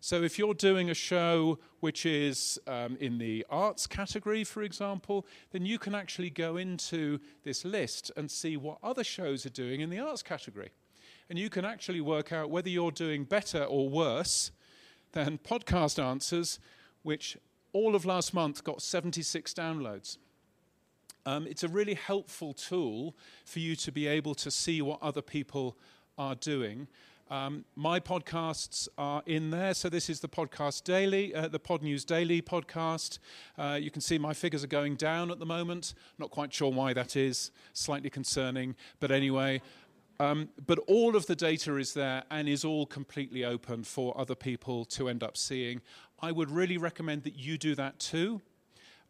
[0.00, 5.26] So if you're doing a show which is um, in the arts category, for example,
[5.50, 9.80] then you can actually go into this list and see what other shows are doing
[9.80, 10.70] in the arts category.
[11.28, 14.52] And you can actually work out whether you're doing better or worse
[15.12, 16.60] than Podcast Answers,
[17.02, 17.36] which
[17.72, 20.16] all of last month got 76 downloads.
[21.26, 25.22] Um, it's a really helpful tool for you to be able to see what other
[25.22, 25.76] people
[26.16, 26.88] are doing.
[27.30, 29.74] Um, my podcasts are in there.
[29.74, 33.18] So this is the podcast daily, uh, the Pod News Daily podcast.
[33.58, 35.92] Uh, you can see my figures are going down at the moment.
[36.18, 37.50] Not quite sure why that is.
[37.74, 39.60] Slightly concerning, but anyway.
[40.20, 44.34] Um, but all of the data is there and is all completely open for other
[44.34, 45.82] people to end up seeing.
[46.20, 48.40] I would really recommend that you do that too.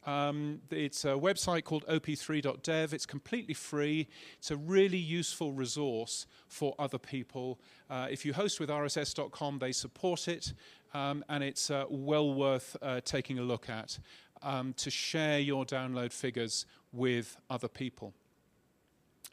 [0.06, 2.94] Um, it's a website called op3.dev.
[2.94, 4.08] It's completely free.
[4.38, 7.58] It's a really useful resource for other people.
[7.90, 10.54] Uh, if you host with RSS.com, they support it,
[10.94, 13.98] um, and it's uh, well worth uh, taking a look at
[14.42, 18.14] um, to share your download figures with other people.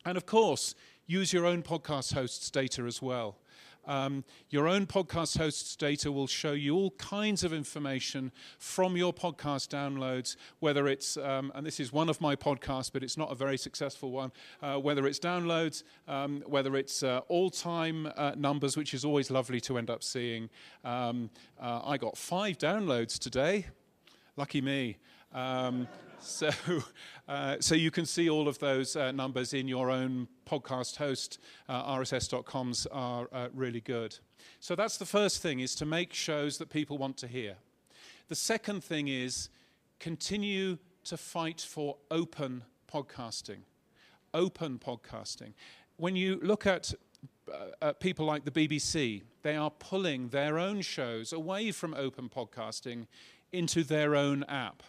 [0.05, 0.75] And of course,
[1.07, 3.37] use your own podcast host's data as well.
[3.87, 9.13] Um, your own podcast host's data will show you all kinds of information from your
[9.13, 13.31] podcast downloads, whether it's, um, and this is one of my podcasts, but it's not
[13.31, 18.33] a very successful one, uh, whether it's downloads, um, whether it's uh, all time uh,
[18.35, 20.49] numbers, which is always lovely to end up seeing.
[20.83, 21.29] Um,
[21.61, 23.67] uh, I got five downloads today.
[24.37, 24.97] Lucky me.
[26.19, 26.49] So,
[27.27, 31.39] uh, so you can see all of those uh, numbers in your own podcast host.
[31.67, 34.17] Uh, RSS.coms are uh, really good.
[34.59, 37.55] So that's the first thing: is to make shows that people want to hear.
[38.27, 39.49] The second thing is
[39.99, 43.59] continue to fight for open podcasting.
[44.33, 45.53] Open podcasting.
[45.97, 46.93] When you look at
[47.81, 53.05] uh, people like the BBC, they are pulling their own shows away from open podcasting
[53.51, 54.83] into their own app.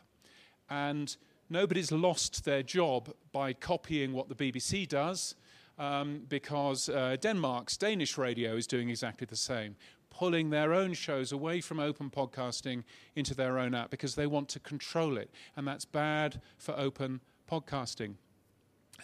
[0.68, 1.16] And
[1.48, 5.35] nobody's lost their job by copying what the BBC does,
[5.79, 9.76] um, because uh, Denmark's Danish radio is doing exactly the same,
[10.11, 14.48] pulling their own shows away from open podcasting into their own app because they want
[14.50, 15.31] to control it.
[15.57, 18.14] And that's bad for open podcasting.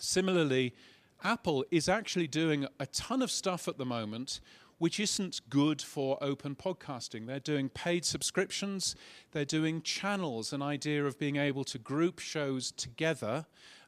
[0.01, 0.75] Similarly,
[1.23, 4.41] Apple is actually doing a ton of stuff at the moment
[4.79, 7.27] which isn't good for open podcasting.
[7.27, 8.97] They're doing paid subscriptions,
[9.33, 13.47] they're doing channels, an idea of being able to group shows together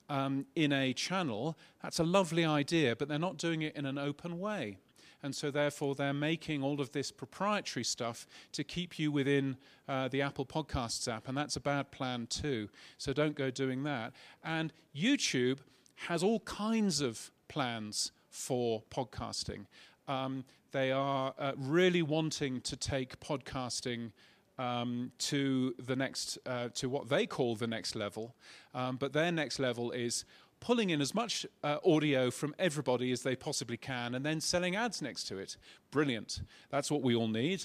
[0.09, 1.57] um, in a channel.
[1.83, 4.79] That's a lovely idea, but they're not doing it in an open way.
[5.25, 9.57] And so, therefore, they're making all of this proprietary stuff to keep you within
[9.89, 11.29] uh, the Apple Podcasts app.
[11.29, 12.69] And that's a bad plan, too.
[12.99, 14.13] So, don't go doing that.
[14.45, 15.61] And YouTube
[16.09, 19.65] has all kinds of plans for podcasting.
[20.09, 20.45] Um,
[20.75, 24.11] they are uh, really wanting to take podcasting
[24.59, 28.35] um, to the next, uh, to what they call the next level.
[28.75, 30.25] Um, but their next level is
[30.59, 34.75] pulling in as much uh, audio from everybody as they possibly can and then selling
[34.75, 35.57] ads next to it.
[35.93, 36.41] Brilliant.
[36.71, 37.65] That's what we all need.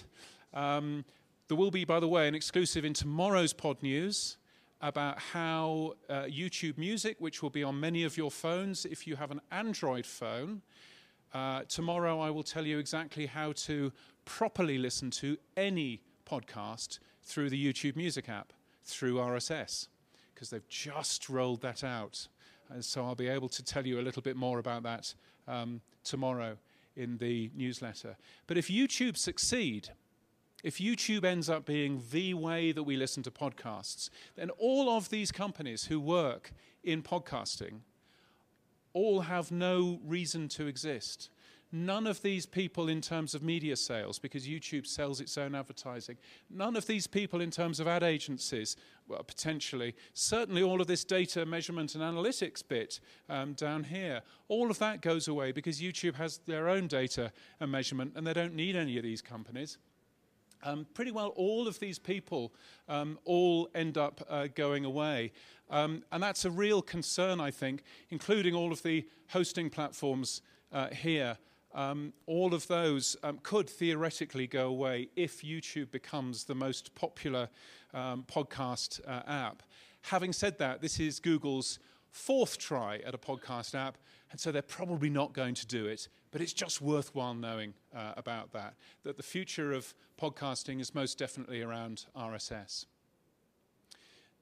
[0.53, 1.03] Um,
[1.47, 4.37] there will be, by the way, an exclusive in tomorrow's Pod News
[4.81, 9.15] about how uh, YouTube Music, which will be on many of your phones if you
[9.15, 10.61] have an Android phone,
[11.33, 13.91] uh, tomorrow, I will tell you exactly how to
[14.25, 19.87] properly listen to any podcast through the YouTube Music app, through RSS,
[20.33, 22.27] because they've just rolled that out.
[22.69, 25.13] And so I'll be able to tell you a little bit more about that
[25.47, 26.57] um, tomorrow
[26.95, 28.17] in the newsletter.
[28.47, 29.89] But if YouTube succeed,
[30.63, 35.09] if YouTube ends up being the way that we listen to podcasts, then all of
[35.09, 36.51] these companies who work
[36.83, 37.81] in podcasting
[38.93, 41.29] all have no reason to exist.
[41.71, 46.17] None of these people, in terms of media sales, because YouTube sells its own advertising,
[46.49, 48.75] none of these people, in terms of ad agencies,
[49.07, 52.99] well, potentially, certainly all of this data measurement and analytics bit
[53.29, 57.71] um, down here, all of that goes away because YouTube has their own data and
[57.71, 59.77] measurement and they don't need any of these companies.
[60.63, 62.53] Um, pretty well all of these people
[62.87, 65.31] um, all end up uh, going away.
[65.69, 70.41] Um, and that's a real concern, I think, including all of the hosting platforms
[70.71, 71.37] uh, here.
[71.73, 77.47] Um, all of those um, could theoretically go away if YouTube becomes the most popular
[77.93, 79.61] um, podcast uh, app.
[80.03, 81.77] Having said that, this is Google's
[82.09, 83.97] fourth try at a podcast app,
[84.31, 86.07] and so they're probably not going to do it.
[86.31, 91.17] But it's just worthwhile knowing uh, about that, that the future of podcasting is most
[91.17, 92.85] definitely around RSS.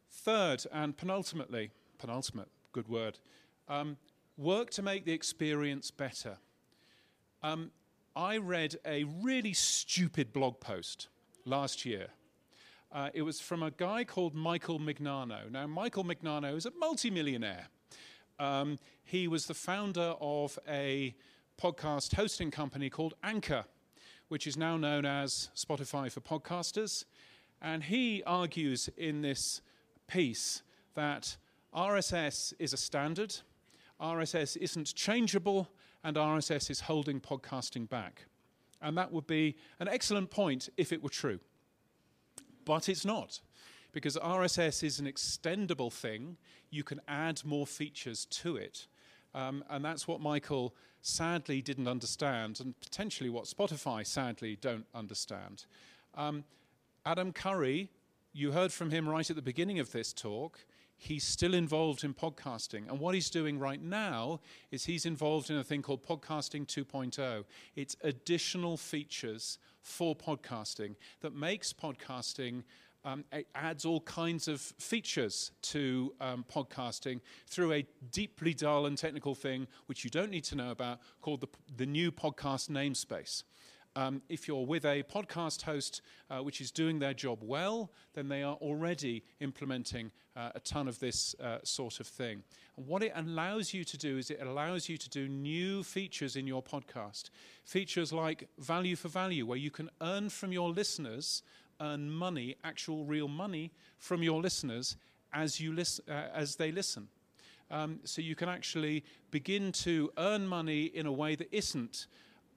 [0.10, 3.20] Third, and penultimately, penultimate, good word,
[3.70, 3.98] um,
[4.38, 6.38] work to make the experience better.
[7.42, 7.72] Um,
[8.16, 11.08] I read a really stupid blog post
[11.46, 12.08] last year.
[12.92, 15.52] Uh, it was from a guy called Michael Mignano.
[15.52, 17.68] Now, Michael Mignano is a multimillionaire.
[18.40, 21.16] Um, he was the founder of a
[21.62, 23.66] podcast hosting company called Anchor,
[24.28, 27.06] which is now known as Spotify for Podcasters.
[27.62, 29.62] And he argues in this
[30.08, 30.62] piece
[30.94, 31.38] that
[31.76, 33.36] RSS is a standard,
[34.00, 35.70] RSS isn't changeable,
[36.04, 38.26] and RSS is holding podcasting back.
[38.82, 41.40] And that would be an excellent point if it were true.
[42.66, 43.42] But it's not,
[43.98, 46.38] because RSS is an extendable thing.
[46.70, 48.86] You can add more features to it.
[49.34, 55.66] Um, and that's what Michael sadly didn't understand, and potentially what Spotify sadly don't understand.
[56.14, 56.44] Um,
[57.08, 57.90] Adam Curry,
[58.34, 60.60] you heard from him right at the beginning of this talk
[60.98, 62.90] he's still involved in podcasting.
[62.90, 67.46] And what he's doing right now is he's involved in a thing called Podcasting 2.0.
[67.76, 72.64] It's additional features for podcasting that makes podcasting.
[73.08, 78.98] Um, it adds all kinds of features to um, podcasting through a deeply dull and
[78.98, 83.44] technical thing which you don't need to know about called the, the new podcast namespace.
[83.96, 88.28] Um, if you're with a podcast host uh, which is doing their job well, then
[88.28, 92.44] they are already implementing uh, a ton of this uh, sort of thing.
[92.76, 96.36] And what it allows you to do is it allows you to do new features
[96.36, 97.30] in your podcast.
[97.64, 101.42] Features like value for value, where you can earn from your listeners,
[101.82, 104.98] earn money, actual real money from your listeners
[105.34, 107.08] as, you lis- uh, as they listen.
[107.70, 112.08] Um, so you can actually begin to earn money in a way that isn't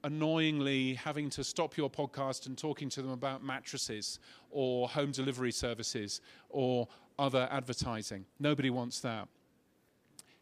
[0.03, 5.51] annoyingly having to stop your podcast and talking to them about mattresses or home delivery
[5.51, 6.87] services or
[7.19, 8.25] other advertising.
[8.39, 9.27] Nobody wants that.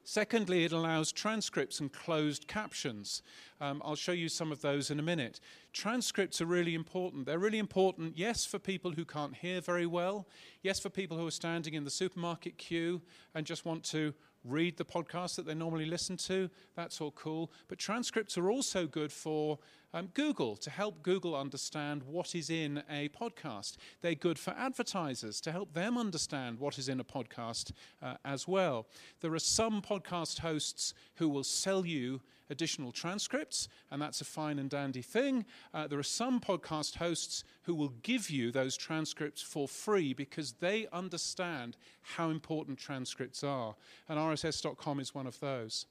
[0.03, 3.21] Secondly, it allows transcripts and closed captions.
[3.61, 5.39] Um, I'll show you some of those in a minute.
[5.71, 7.25] Transcripts are really important.
[7.25, 10.27] They're really important, yes, for people who can't hear very well,
[10.63, 13.01] yes, for people who are standing in the supermarket queue
[13.35, 16.49] and just want to read the podcast that they normally listen to.
[16.75, 17.51] That's all cool.
[17.67, 19.59] But transcripts are also good for
[19.93, 23.77] um, Google to help Google understand what is in a podcast.
[24.01, 27.71] They're good for advertisers to help them understand what is in a podcast
[28.01, 28.87] uh, as well.
[29.21, 34.59] There are some podcast hosts who will sell you additional transcripts, and that's a fine
[34.59, 35.45] and dandy thing.
[35.73, 40.53] Uh, there are some podcast hosts who will give you those transcripts for free because
[40.53, 43.75] they understand how important transcripts are.
[44.07, 45.85] And RSS.com is one of those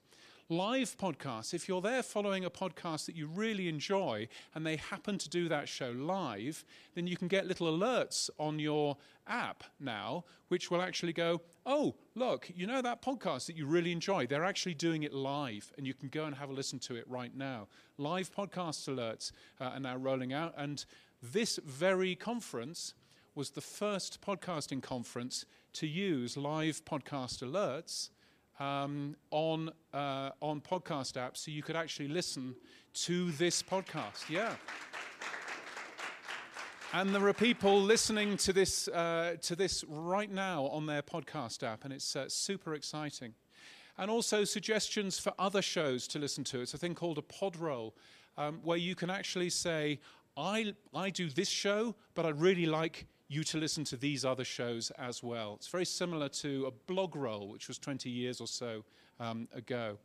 [0.50, 5.18] live podcasts, if you're there following a podcast that you really enjoy and they happen
[5.18, 10.24] to do that show live, then you can get little alerts on your app now,
[10.48, 14.26] which will actually go, oh, look, you know that podcast that you really enjoy?
[14.26, 17.04] They're actually doing it live, and you can go and have a listen to it
[17.08, 17.68] right now.
[17.98, 20.82] Live podcast alerts uh, are now rolling out, and
[21.22, 22.94] this very conference
[23.34, 28.08] was the first podcasting conference to use live podcast alerts
[28.58, 32.54] um, on uh, on podcast apps, so you could actually listen
[32.92, 34.28] to this podcast.
[34.28, 34.54] Yeah.
[36.94, 41.62] And there are people listening to this uh, to this right now on their podcast
[41.62, 43.34] app, and it's uh, super exciting.
[43.98, 46.60] And also suggestions for other shows to listen to.
[46.60, 47.94] It's a thing called a pod roll,
[48.36, 50.00] um, where you can actually say,
[50.36, 54.44] "I I do this show, but I really like." You to listen to these other
[54.44, 55.54] shows as well.
[55.54, 58.84] It's very similar to a blog roll, which was 20 years or so
[59.20, 59.98] um, ago.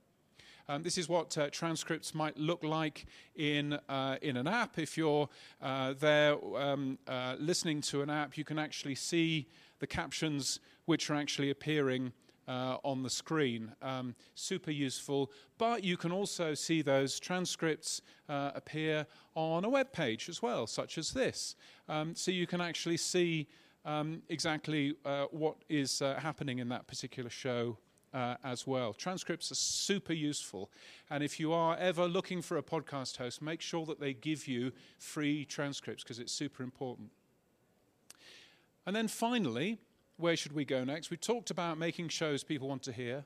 [0.70, 3.06] Um, this is what uh, transcripts might look like
[3.36, 4.80] in, uh, in an app.
[4.80, 5.28] If you're
[5.62, 9.48] uh, there um, uh, listening to an app, you can actually see
[9.80, 12.14] the captions which are actually appearing
[12.48, 13.72] uh, on the screen.
[13.82, 15.32] Um, super useful.
[15.58, 20.68] But you can also see those transcripts uh, appear on a web page as well,
[20.68, 21.56] such as this.
[21.90, 23.48] Um, so you can actually see
[23.86, 27.78] um, exactly uh, what is uh, happening in that particular show
[28.14, 28.94] uh, as well.
[28.94, 30.72] Transcripts are super useful.
[31.10, 34.48] And if you are ever looking for a podcast host, make sure that they give
[34.48, 37.10] you free transcripts because it's super important.
[38.86, 39.80] And then finally,
[40.24, 41.10] where should we go next?
[41.10, 43.26] We've talked about making shows people want to hear.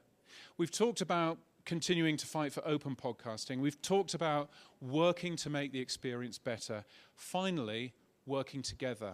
[0.57, 3.59] We've talked about continuing to fight for open podcasting.
[3.59, 4.49] We've talked about
[4.81, 6.85] working to make the experience better.
[7.13, 7.93] Finally,
[8.25, 9.13] working together.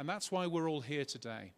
[0.00, 1.52] And that's why we're all here today.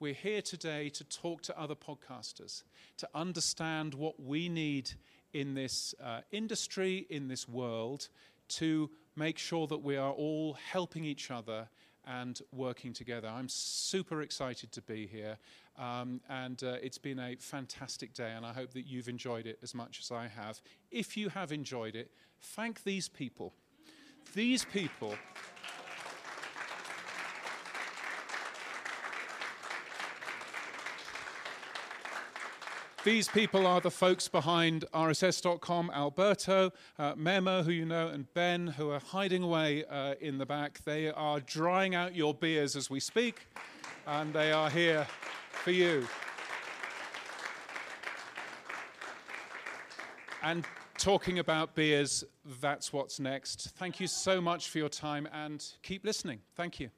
[0.00, 2.62] We're here today to talk to other podcasters,
[2.96, 4.92] to understand what we need
[5.34, 8.08] in this uh, industry, in this world,
[8.48, 11.68] to make sure that we are all helping each other
[12.08, 13.28] and working together.
[13.28, 15.36] I'm super excited to be here,
[15.78, 19.58] um, and uh, it's been a fantastic day, and I hope that you've enjoyed it
[19.62, 20.60] as much as I have.
[20.90, 23.52] If you have enjoyed it, thank these people.
[24.34, 25.14] These people.
[33.04, 38.66] These people are the folks behind RSS.com, Alberto, uh, Memo, who you know, and Ben,
[38.66, 40.82] who are hiding away uh, in the back.
[40.84, 43.46] They are drying out your beers as we speak,
[44.06, 45.06] and they are here
[45.52, 46.08] for you.
[50.42, 50.64] And
[50.98, 52.24] talking about beers,
[52.60, 53.70] that's what's next.
[53.76, 56.40] Thank you so much for your time and keep listening.
[56.56, 56.90] Thank you.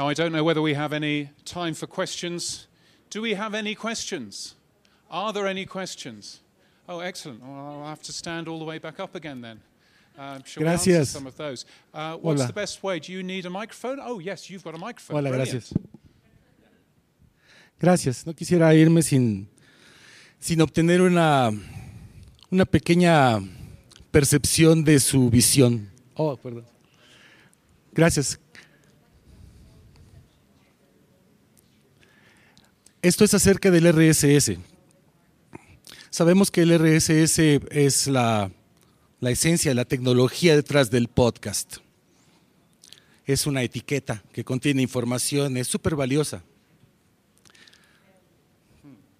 [0.00, 2.68] Now, I don't know whether we have any time for questions.
[3.10, 4.54] Do we have any questions?
[5.10, 6.40] Are there any questions?
[6.88, 7.42] Oh, excellent.
[7.42, 9.60] Well, I'll have to stand all the way back up again then.
[10.16, 11.10] Shall we answer Gracias.
[11.10, 11.66] some of those?
[11.92, 12.46] Uh, what's Hola.
[12.46, 12.98] the best way?
[12.98, 13.98] Do you need a microphone?
[14.00, 15.16] Oh, yes, you've got a microphone.
[15.18, 15.50] Hola, Brilliant.
[15.50, 15.74] gracias.
[17.78, 18.26] Gracias.
[18.26, 19.50] No quisiera irme sin,
[20.38, 21.50] sin obtener una,
[22.50, 23.38] una pequeña
[24.10, 25.90] percepción de su visión.
[26.14, 26.64] Oh, perdón.
[27.92, 28.40] Gracias.
[33.02, 34.58] Esto es acerca del RSS.
[36.10, 37.38] Sabemos que el RSS
[37.70, 38.50] es la,
[39.20, 41.78] la esencia, la tecnología detrás del podcast.
[43.24, 46.44] Es una etiqueta que contiene información, es súper valiosa.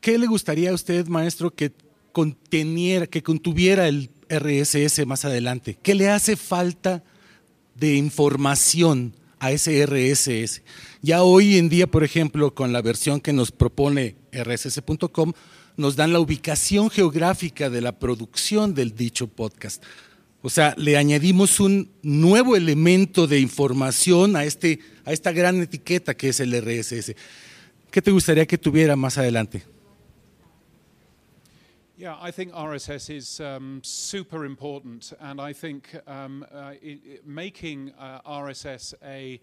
[0.02, 1.72] ¿Qué le gustaría a usted, maestro, que
[2.12, 5.78] contuviera el RSS más adelante?
[5.82, 7.02] ¿Qué le hace falta
[7.76, 10.62] de información a ese RSS?
[11.02, 15.32] Ya hoy en día, por ejemplo, con la versión que nos propone rss.com,
[15.76, 19.82] nos dan la ubicación geográfica de la producción del dicho podcast.
[20.42, 26.14] O sea, le añadimos un nuevo elemento de información a, este, a esta gran etiqueta
[26.14, 27.14] que es el RSS.
[27.90, 29.64] ¿Qué te gustaría que tuviera más adelante?
[32.00, 36.98] Yeah, I think RSS is um, super important, and I think um, uh, i i
[37.26, 39.38] making uh, RSS a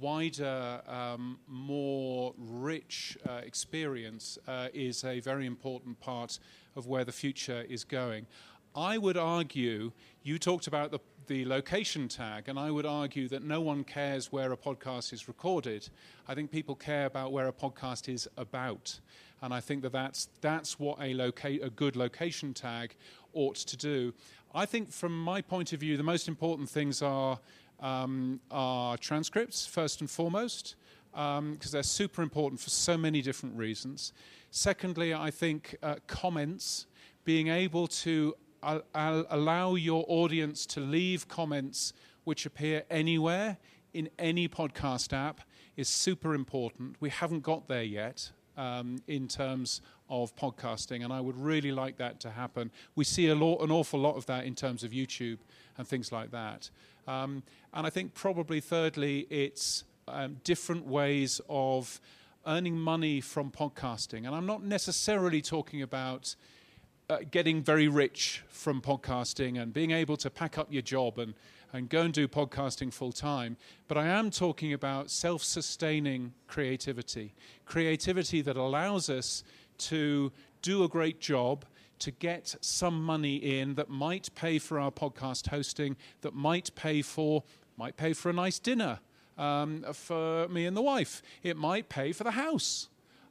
[0.00, 6.38] wider, um, more rich uh, experience uh, is a very important part
[6.76, 8.26] of where the future is going.
[8.74, 9.92] I would argue,
[10.22, 14.32] you talked about the, the location tag, and I would argue that no one cares
[14.32, 15.90] where a podcast is recorded.
[16.26, 18.98] I think people care about where a podcast is about.
[19.42, 22.94] And I think that that's, that's what a, loca- a good location tag
[23.32, 24.12] ought to do.
[24.54, 27.38] I think, from my point of view, the most important things are,
[27.80, 30.74] um, are transcripts, first and foremost,
[31.12, 34.12] because they're super important for so many different reasons.
[34.50, 36.86] Secondly, I think uh, comments,
[37.24, 41.92] being able to al- allow your audience to leave comments
[42.24, 43.58] which appear anywhere
[43.92, 45.40] in any podcast app
[45.76, 46.96] is super important.
[47.00, 49.80] We haven't got there yet um, in terms
[50.10, 52.70] of podcasting, and I would really like that to happen.
[52.96, 55.38] We see a lot, an awful lot of that in terms of YouTube
[55.78, 56.70] and things like that.
[57.06, 57.42] Um,
[57.72, 62.00] and I think probably thirdly, it's um, different ways of
[62.46, 64.26] earning money from podcasting.
[64.26, 66.34] And I'm not necessarily talking about
[67.10, 71.34] uh, getting very rich from podcasting and being able to pack up your job and,
[71.72, 73.56] and go and do podcasting full time.
[73.86, 77.34] But I am talking about self sustaining creativity,
[77.66, 79.44] creativity that allows us
[79.78, 81.64] to do a great job.
[82.02, 87.02] To get some money in that might pay for our podcast hosting, that might pay
[87.02, 87.42] for
[87.76, 89.00] might pay for a nice dinner
[89.36, 91.22] um, for me and the wife.
[91.42, 92.88] It might pay for the house.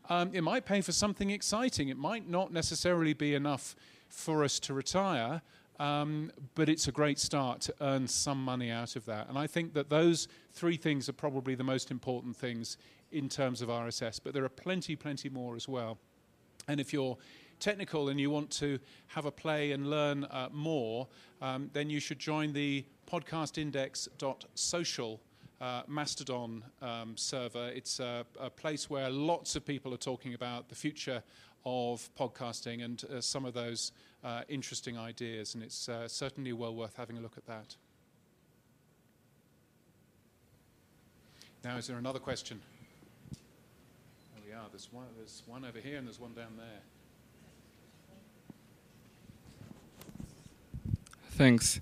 [0.09, 1.89] Um, it might pay for something exciting.
[1.89, 3.75] It might not necessarily be enough
[4.07, 5.41] for us to retire,
[5.79, 9.29] Um, but it's a great start to earn some money out of that.
[9.29, 12.77] And I think that those three things are probably the most important things
[13.11, 14.19] in terms of RSS.
[14.23, 15.99] But there are plenty, plenty more as well.
[16.67, 17.17] And if you're
[17.59, 21.07] technical and you want to have a play and learn uh, more,
[21.41, 25.19] um, then you should join the podcastindex.social
[25.59, 27.69] uh, Mastodon um, server.
[27.69, 31.23] It's a, a, place where lots of people are talking about the future
[31.65, 33.91] of podcasting and uh, some of those
[34.23, 37.75] uh, interesting ideas, and it's uh, certainly well worth having a look at that.
[41.63, 42.61] Now, is there another question?
[43.31, 44.65] There we are.
[44.71, 46.81] There's one, there's one over here and there's one down there.
[51.31, 51.81] Thanks.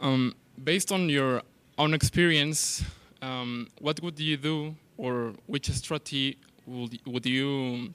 [0.00, 1.42] Um, based on your
[1.78, 2.84] own experience,
[3.20, 7.92] um, what would you do, or which strategy would would you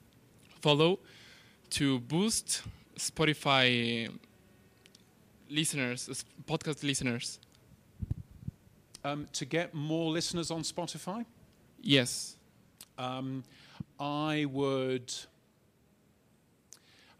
[0.61, 0.99] follow
[1.69, 2.63] to boost
[2.99, 4.11] Spotify
[5.49, 7.39] listeners, podcast listeners?
[9.03, 11.25] Um, to get more listeners on Spotify?
[11.81, 12.35] Yes.
[12.97, 13.45] Um,
[13.99, 15.13] I would.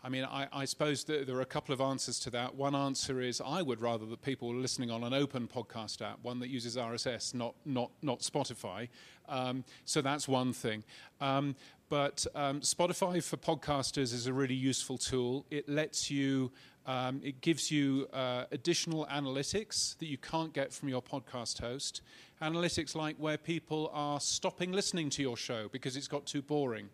[0.03, 2.55] I mean, I, I suppose there are a couple of answers to that.
[2.55, 6.19] One answer is I would rather that people were listening on an open podcast app,
[6.21, 8.89] one that uses RSS, not not not Spotify.
[9.29, 10.83] Um, so that's one thing.
[11.21, 11.55] Um,
[11.89, 15.45] but um, Spotify for podcasters is a really useful tool.
[15.49, 16.51] It lets you,
[16.85, 22.01] um, it gives you uh, additional analytics that you can't get from your podcast host.
[22.41, 26.89] Analytics like where people are stopping listening to your show because it's got too boring,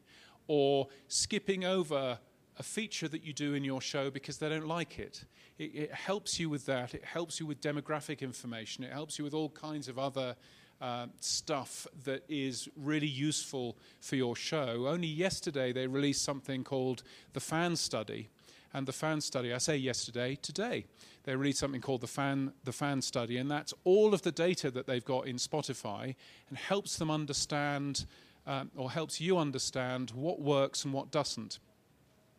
[0.48, 2.18] or skipping over
[2.58, 5.26] a feature that you do in your show because they don't like it.
[5.58, 5.76] it.
[5.76, 6.93] It helps you with that.
[6.93, 8.86] It helps you with demographic information.
[8.86, 10.38] It helps you with all kinds of other
[10.82, 14.88] uh, stuff that is really useful for your show.
[14.88, 17.04] Only yesterday they released something called
[17.34, 18.30] the Fan Study.
[18.74, 20.84] And the fan study, I say yesterday, today,
[21.24, 24.70] they released something called the fan, the fan study, and that's all of the data
[24.70, 26.14] that they've got in Spotify
[26.50, 28.06] and helps them understand
[28.46, 31.60] um, or helps you understand what works and what doesn't.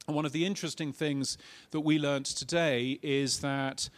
[0.06, 1.38] And one of the interesting things
[1.70, 3.88] that we learned today is that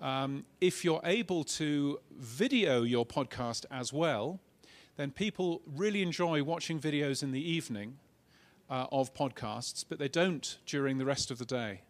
[0.00, 4.40] um, if you're able to video your podcast as well,
[4.96, 7.98] then people really enjoy watching videos in the evening
[8.70, 11.82] uh, of podcasts, but they don't during the rest of the day.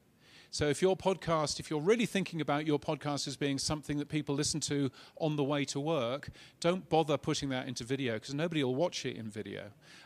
[0.51, 4.09] So if your podcast, if you're really thinking about your podcast as being something that
[4.09, 4.91] people listen to
[5.21, 6.31] on the way to work,
[6.61, 9.65] don't bother putting that into video because nobody will watch it in video.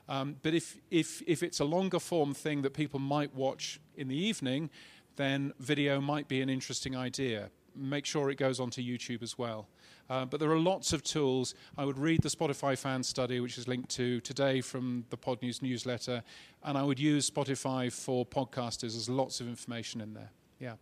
[0.09, 4.09] Um, but if, if, if it's a longer form thing that people might watch in
[4.09, 4.71] the evening,
[5.15, 9.69] then video might be an interesting idea make sure it goes onto YouTube as well.
[10.11, 11.55] Uh, but there are lots of tools.
[11.79, 15.63] I would read the Spotify fan study, which is linked to today from the Podnews
[15.63, 16.23] newsletter,
[16.65, 18.93] and I would use Spotify for podcasters.
[18.93, 20.31] There's lots of information in there.
[20.61, 20.75] Yeah.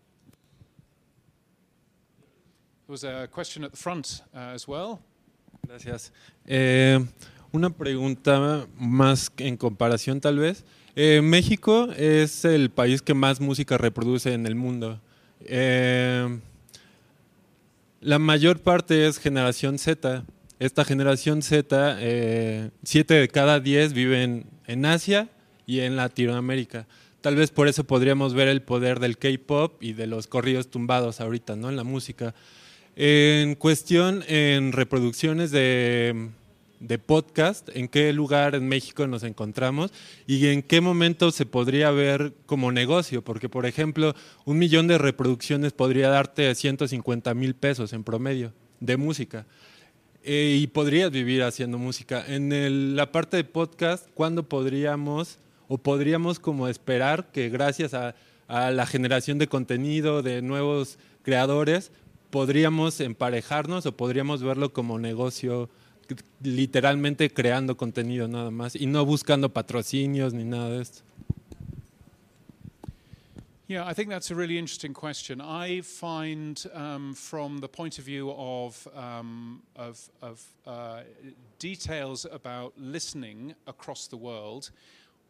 [2.87, 5.01] There was a question at the front uh, as well.
[5.67, 6.13] Gracias.
[6.47, 6.99] Eh,
[7.53, 10.65] una pregunta más en comparación tal vez.
[10.97, 15.01] Eh, México es el país que más música reproduce en el mundo.
[15.43, 16.41] Eh,
[18.01, 20.25] La mayor parte es generación Z.
[20.59, 25.29] Esta generación Z, eh, siete de cada diez viven en Asia
[25.67, 26.87] y en Latinoamérica.
[27.21, 31.21] Tal vez por eso podríamos ver el poder del K-pop y de los corridos tumbados
[31.21, 31.69] ahorita, ¿no?
[31.69, 32.35] En la música.
[32.97, 36.31] En cuestión, en reproducciones de
[36.81, 39.93] de podcast, en qué lugar en México nos encontramos
[40.27, 44.15] y en qué momento se podría ver como negocio, porque por ejemplo,
[44.47, 49.47] un millón de reproducciones podría darte 150 mil pesos en promedio de música.
[50.23, 52.23] Eh, y podrías vivir haciendo música.
[52.27, 58.15] En la parte de podcast, ¿cuándo podríamos o podríamos como esperar que gracias a
[58.49, 61.93] la generación de contenido, de nuevos creadores,
[62.31, 65.71] podríamos emparejarnos o podríamos verlo como negocio
[66.43, 71.03] literalmente creando contenido nada más y no buscando patrocinios ni nada de esto.
[73.71, 75.41] Yeah, I think that's a really interesting question.
[75.41, 81.03] I find, um, from the point of view of, um, of, of uh,
[81.61, 84.73] details about listening across the world,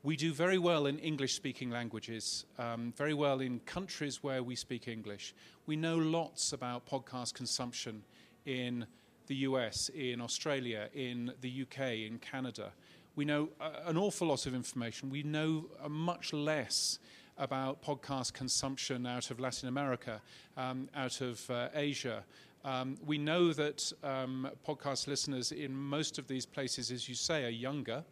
[0.03, 4.57] we do very well in English speaking languages, um, very well in countries where we
[4.57, 5.35] speak English.
[5.67, 8.03] We know lots about podcast consumption
[8.47, 8.87] in
[9.31, 12.73] the US, in Australia, in the UK, in Canada.
[13.15, 15.09] We know uh, an awful lot of information.
[15.09, 16.99] We know uh, much less
[17.39, 20.21] about podcast consumption out of Latin America,
[20.57, 22.25] um, out of uh, Asia.
[22.65, 27.45] Um, we know that um, podcast listeners in most of these places, as you say,
[27.45, 28.03] are younger.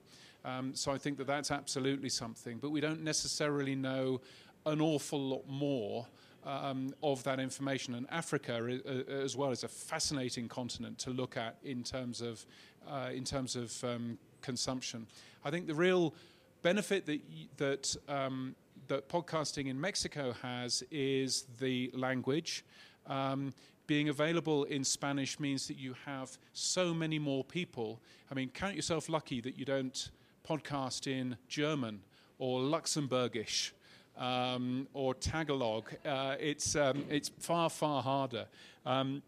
[0.44, 2.58] Um, so I think that that's absolutely something.
[2.58, 4.20] But we don't necessarily know
[4.66, 6.06] an awful lot more
[6.45, 7.95] um, of that information.
[7.95, 12.45] And Africa, uh, as well, is a fascinating continent to look at in terms of
[12.89, 15.07] uh, in terms of um, consumption.
[15.45, 16.14] I think the real
[16.62, 17.20] benefit that
[17.57, 18.55] that um,
[18.89, 22.64] that podcasting in Mexico has is the language.
[23.07, 23.53] Um,
[23.86, 28.01] being available in Spanish means that you have so many more people.
[28.30, 30.11] I mean, count yourself lucky that you don't
[30.47, 32.03] podcast in German
[32.39, 33.72] or Luxembourgish
[34.18, 35.90] um, or Tagalog.
[36.04, 38.46] Uh, it's um, it's far far harder.
[38.84, 39.22] Um,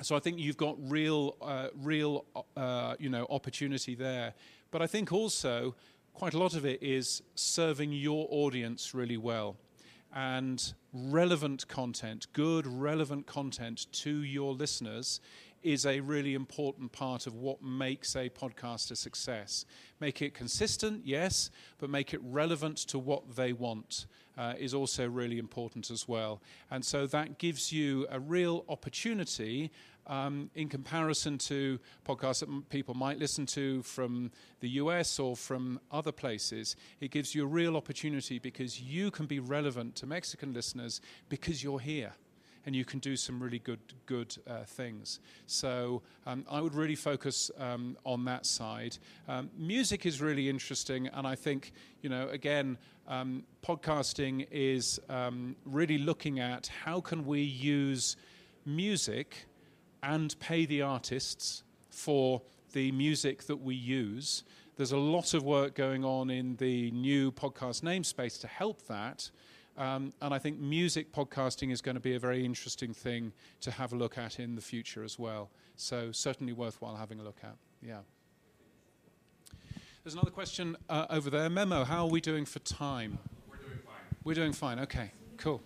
[0.00, 2.24] so I think you've got real, uh, real,
[2.56, 4.32] uh, you know, opportunity there.
[4.70, 5.74] But I think also
[6.14, 9.56] quite a lot of it is serving your audience really well,
[10.14, 15.20] and relevant content, good relevant content to your listeners
[15.62, 19.64] is a really important part of what makes a podcast a success.
[20.00, 24.06] Make it consistent, yes, but make it relevant to what they want
[24.36, 26.40] uh, is also really important as well.
[26.70, 29.70] And so that gives you a real opportunity
[30.06, 34.30] um, in comparison to podcasts that m- people might listen to from
[34.60, 36.76] the US or from other places.
[37.00, 41.62] It gives you a real opportunity because you can be relevant to Mexican listeners because
[41.62, 42.12] you're here
[42.68, 45.20] and you can do some really good good uh, things.
[45.46, 48.98] So um, I would really focus um, on that side.
[49.26, 52.76] Um, music is really interesting, and I think you know again.
[53.10, 58.18] Um, podcasting is um, really looking at how can we use
[58.66, 59.46] music
[60.02, 62.42] and pay the artists for
[62.74, 64.44] the music that we use.
[64.76, 69.30] There's a lot of work going on in the new podcast namespace to help that.
[69.78, 73.70] Um, and I think music podcasting is going to be a very interesting thing to
[73.70, 75.50] have a look at in the future as well.
[75.76, 77.54] So, certainly worthwhile having a look at.
[77.80, 78.00] Yeah.
[80.02, 81.48] There's another question uh, over there.
[81.48, 83.20] Memo, how are we doing for time?
[83.48, 83.94] We're doing fine.
[84.24, 84.78] We're doing fine.
[84.80, 85.62] Okay, cool.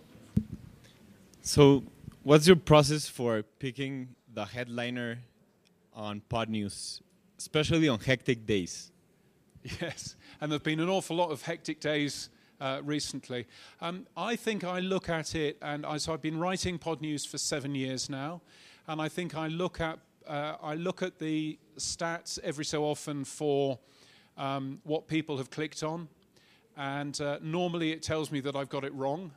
[1.41, 1.83] So,
[2.21, 5.17] what's your process for picking the headliner
[5.91, 7.01] on Podnews,
[7.39, 8.91] especially on hectic days?
[9.81, 12.29] Yes, and there have been an awful lot of hectic days
[12.63, 13.45] uh, recently.
[13.81, 17.37] Um, I think I look at it, and I, so I've been writing Podnews for
[17.37, 18.41] seven years now,
[18.87, 23.25] and I think I look at uh, I look at the stats every so often
[23.25, 23.77] for
[24.37, 26.07] um, what people have clicked on,
[26.77, 29.31] and uh, normally it tells me that I've got it wrong,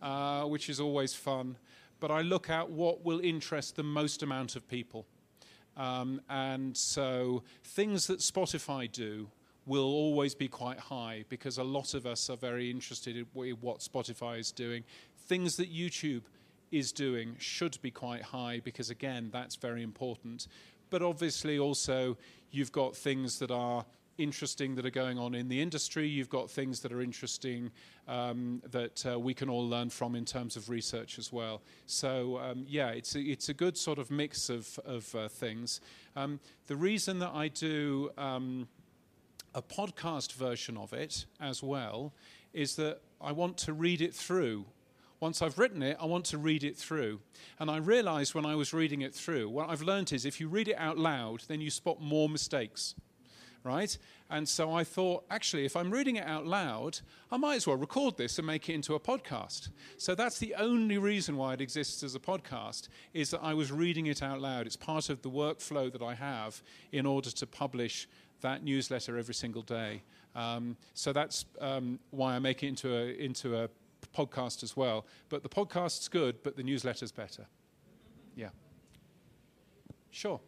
[0.00, 1.56] uh, which is always fun.
[1.98, 5.04] But I look at what will interest the most amount of people.
[5.76, 9.28] Um, and so things that Spotify do
[9.68, 13.26] will always be quite high because a lot of us are very interested in
[13.60, 14.82] what Spotify is doing.
[15.26, 16.22] Things that YouTube
[16.72, 20.48] is doing should be quite high because, again, that's very important.
[20.90, 22.16] But obviously, also,
[22.50, 23.84] you've got things that are
[24.16, 26.08] interesting that are going on in the industry.
[26.08, 27.70] You've got things that are interesting
[28.08, 31.62] um, that uh, we can all learn from in terms of research as well.
[31.86, 35.80] So um, yeah, it's a, it's a good sort of mix of of uh, things.
[36.16, 38.66] Um, the reason that I do um,
[39.54, 42.12] a podcast version of it as well
[42.52, 44.66] is that I want to read it through.
[45.20, 47.20] Once I've written it, I want to read it through.
[47.58, 50.48] And I realized when I was reading it through, what I've learned is if you
[50.48, 52.94] read it out loud, then you spot more mistakes
[53.64, 53.96] right?
[54.30, 57.76] And so I thought, actually, if I'm reading it out loud, I might as well
[57.76, 59.70] record this and make it into a podcast.
[59.96, 63.72] So that's the only reason why it exists as a podcast, is that I was
[63.72, 64.66] reading it out loud.
[64.66, 68.08] It's part of the workflow that I have in order to publish
[68.40, 70.02] that newsletter every single day.
[70.34, 73.68] Um, so that's um, why I make it into a, into a
[74.14, 75.06] podcast as well.
[75.28, 77.46] But the podcast's good, but the newsletter's better.
[78.36, 78.50] Yeah.
[80.10, 80.40] Sure.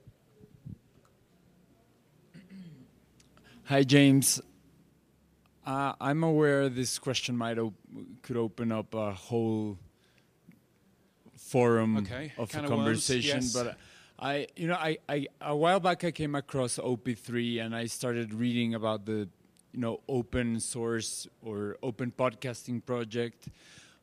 [3.64, 4.40] Hi, James.
[5.66, 7.74] Uh, I'm aware this question might op-
[8.22, 9.78] could open up a whole
[11.36, 13.52] forum Okay, of can a of worms, conversation, yes.
[13.52, 13.76] but
[14.20, 18.34] I, you know, I, I a while back I came across OP3 and I started
[18.34, 19.28] reading about the,
[19.72, 23.48] you know, open source or open podcasting project,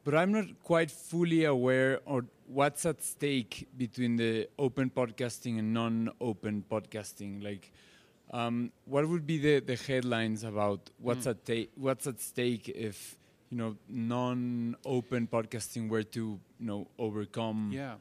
[0.03, 5.73] but I'm not quite fully aware of what's at stake between the open podcasting and
[5.73, 7.71] non-open podcasting, like.
[8.29, 11.29] Um, what would be the, the headlines about what's Mm.
[11.31, 13.15] at ta- what's at stake if
[13.49, 16.19] you know non-open podcasting were to
[16.59, 17.95] you know overcome Yeah.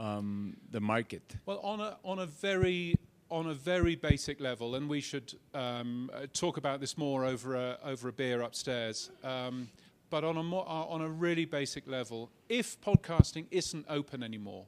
[0.00, 1.36] Um, the market?
[1.46, 2.94] Well, on a on a very
[3.30, 7.54] on a very basic level, and we should um, uh, talk about this more over
[7.54, 9.10] a over a beer upstairs.
[9.22, 9.68] Um,
[10.08, 14.64] but on a uh, on a really basic level, if podcasting isn't open anymore,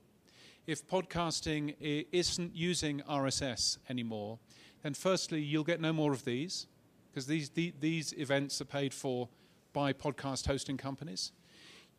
[0.67, 1.75] if podcasting
[2.13, 4.39] isn't using RSS anymore,
[4.83, 6.67] then firstly you'll get no more of these
[7.11, 9.29] because these the, these events are paid for
[9.73, 11.33] by podcast hosting companies.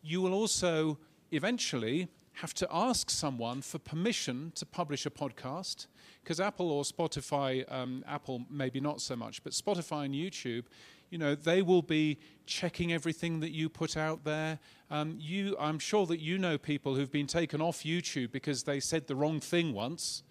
[0.02, 1.00] You will also,
[1.32, 5.88] eventually have to ask someone for permission to publish a podcast
[6.24, 10.64] because Apple or Spotify, um, Apple maybe not so much, but Spotify and YouTube,
[11.10, 12.18] you know, they will be
[12.48, 14.58] checking everything that you put out there.
[14.90, 18.80] Um, you, I'm sure that you know people who've been taken off YouTube because they
[18.80, 20.24] said the wrong thing once.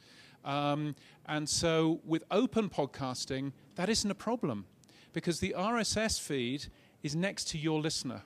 [0.45, 0.97] Um,
[1.27, 4.65] and so with open podcasting, that isn't a problem
[5.13, 6.67] because the RSS feed
[7.03, 8.23] is next to your listener.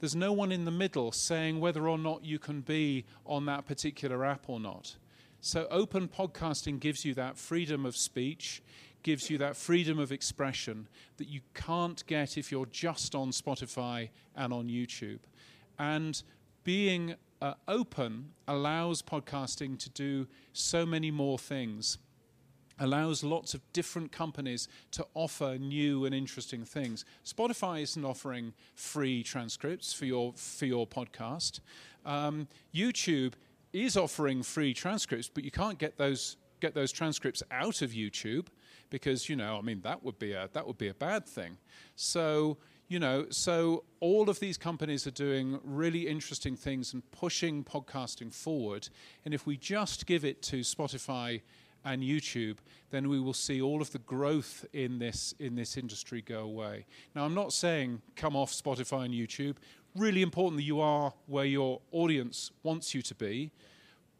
[0.00, 3.66] There's no one in the middle saying whether or not you can be on that
[3.66, 4.96] particular app or not.
[5.42, 8.62] So, open podcasting gives you that freedom of speech,
[9.02, 10.88] gives you that freedom of expression
[11.18, 15.20] that you can't get if you're just on Spotify and on YouTube.
[15.78, 16.22] And
[16.64, 21.98] being uh, open allows podcasting to do so many more things
[22.80, 27.04] allows lots of different companies to offer new and interesting things.
[27.24, 31.60] Spotify isn't offering free transcripts for your for your podcast.
[32.04, 33.34] Um, YouTube
[33.72, 38.46] is offering free transcripts, but you can't get those get those transcripts out of YouTube
[38.90, 41.58] because you know I mean that would be a that would be a bad thing.
[41.96, 42.56] So
[42.88, 48.32] you know so all of these companies are doing really interesting things and pushing podcasting
[48.32, 48.88] forward.
[49.24, 51.42] And if we just give it to Spotify
[51.84, 52.56] and YouTube,
[52.90, 56.86] then we will see all of the growth in this in this industry go away.
[57.14, 59.56] Now, I'm not saying come off Spotify and YouTube.
[59.96, 63.50] Really important that you are where your audience wants you to be,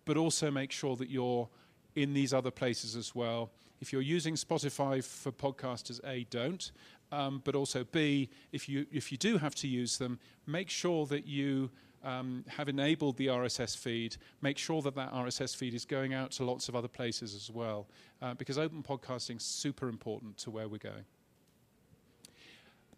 [0.04, 1.48] but also make sure that you're
[1.94, 3.50] in these other places as well.
[3.80, 6.70] If you're using Spotify for podcasters, A, don't.
[7.12, 11.06] Um, but also B, if you if you do have to use them, make sure
[11.06, 11.70] that you
[12.04, 16.30] um, have enabled the RSS feed, make sure that that RSS feed is going out
[16.32, 17.86] to lots of other places as well,
[18.22, 21.04] uh, because open podcasting is super important to where we're going.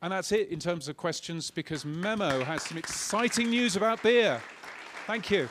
[0.02, 4.40] And that's it in terms of questions, because Memo has some exciting news about beer.
[5.06, 5.48] Thank you.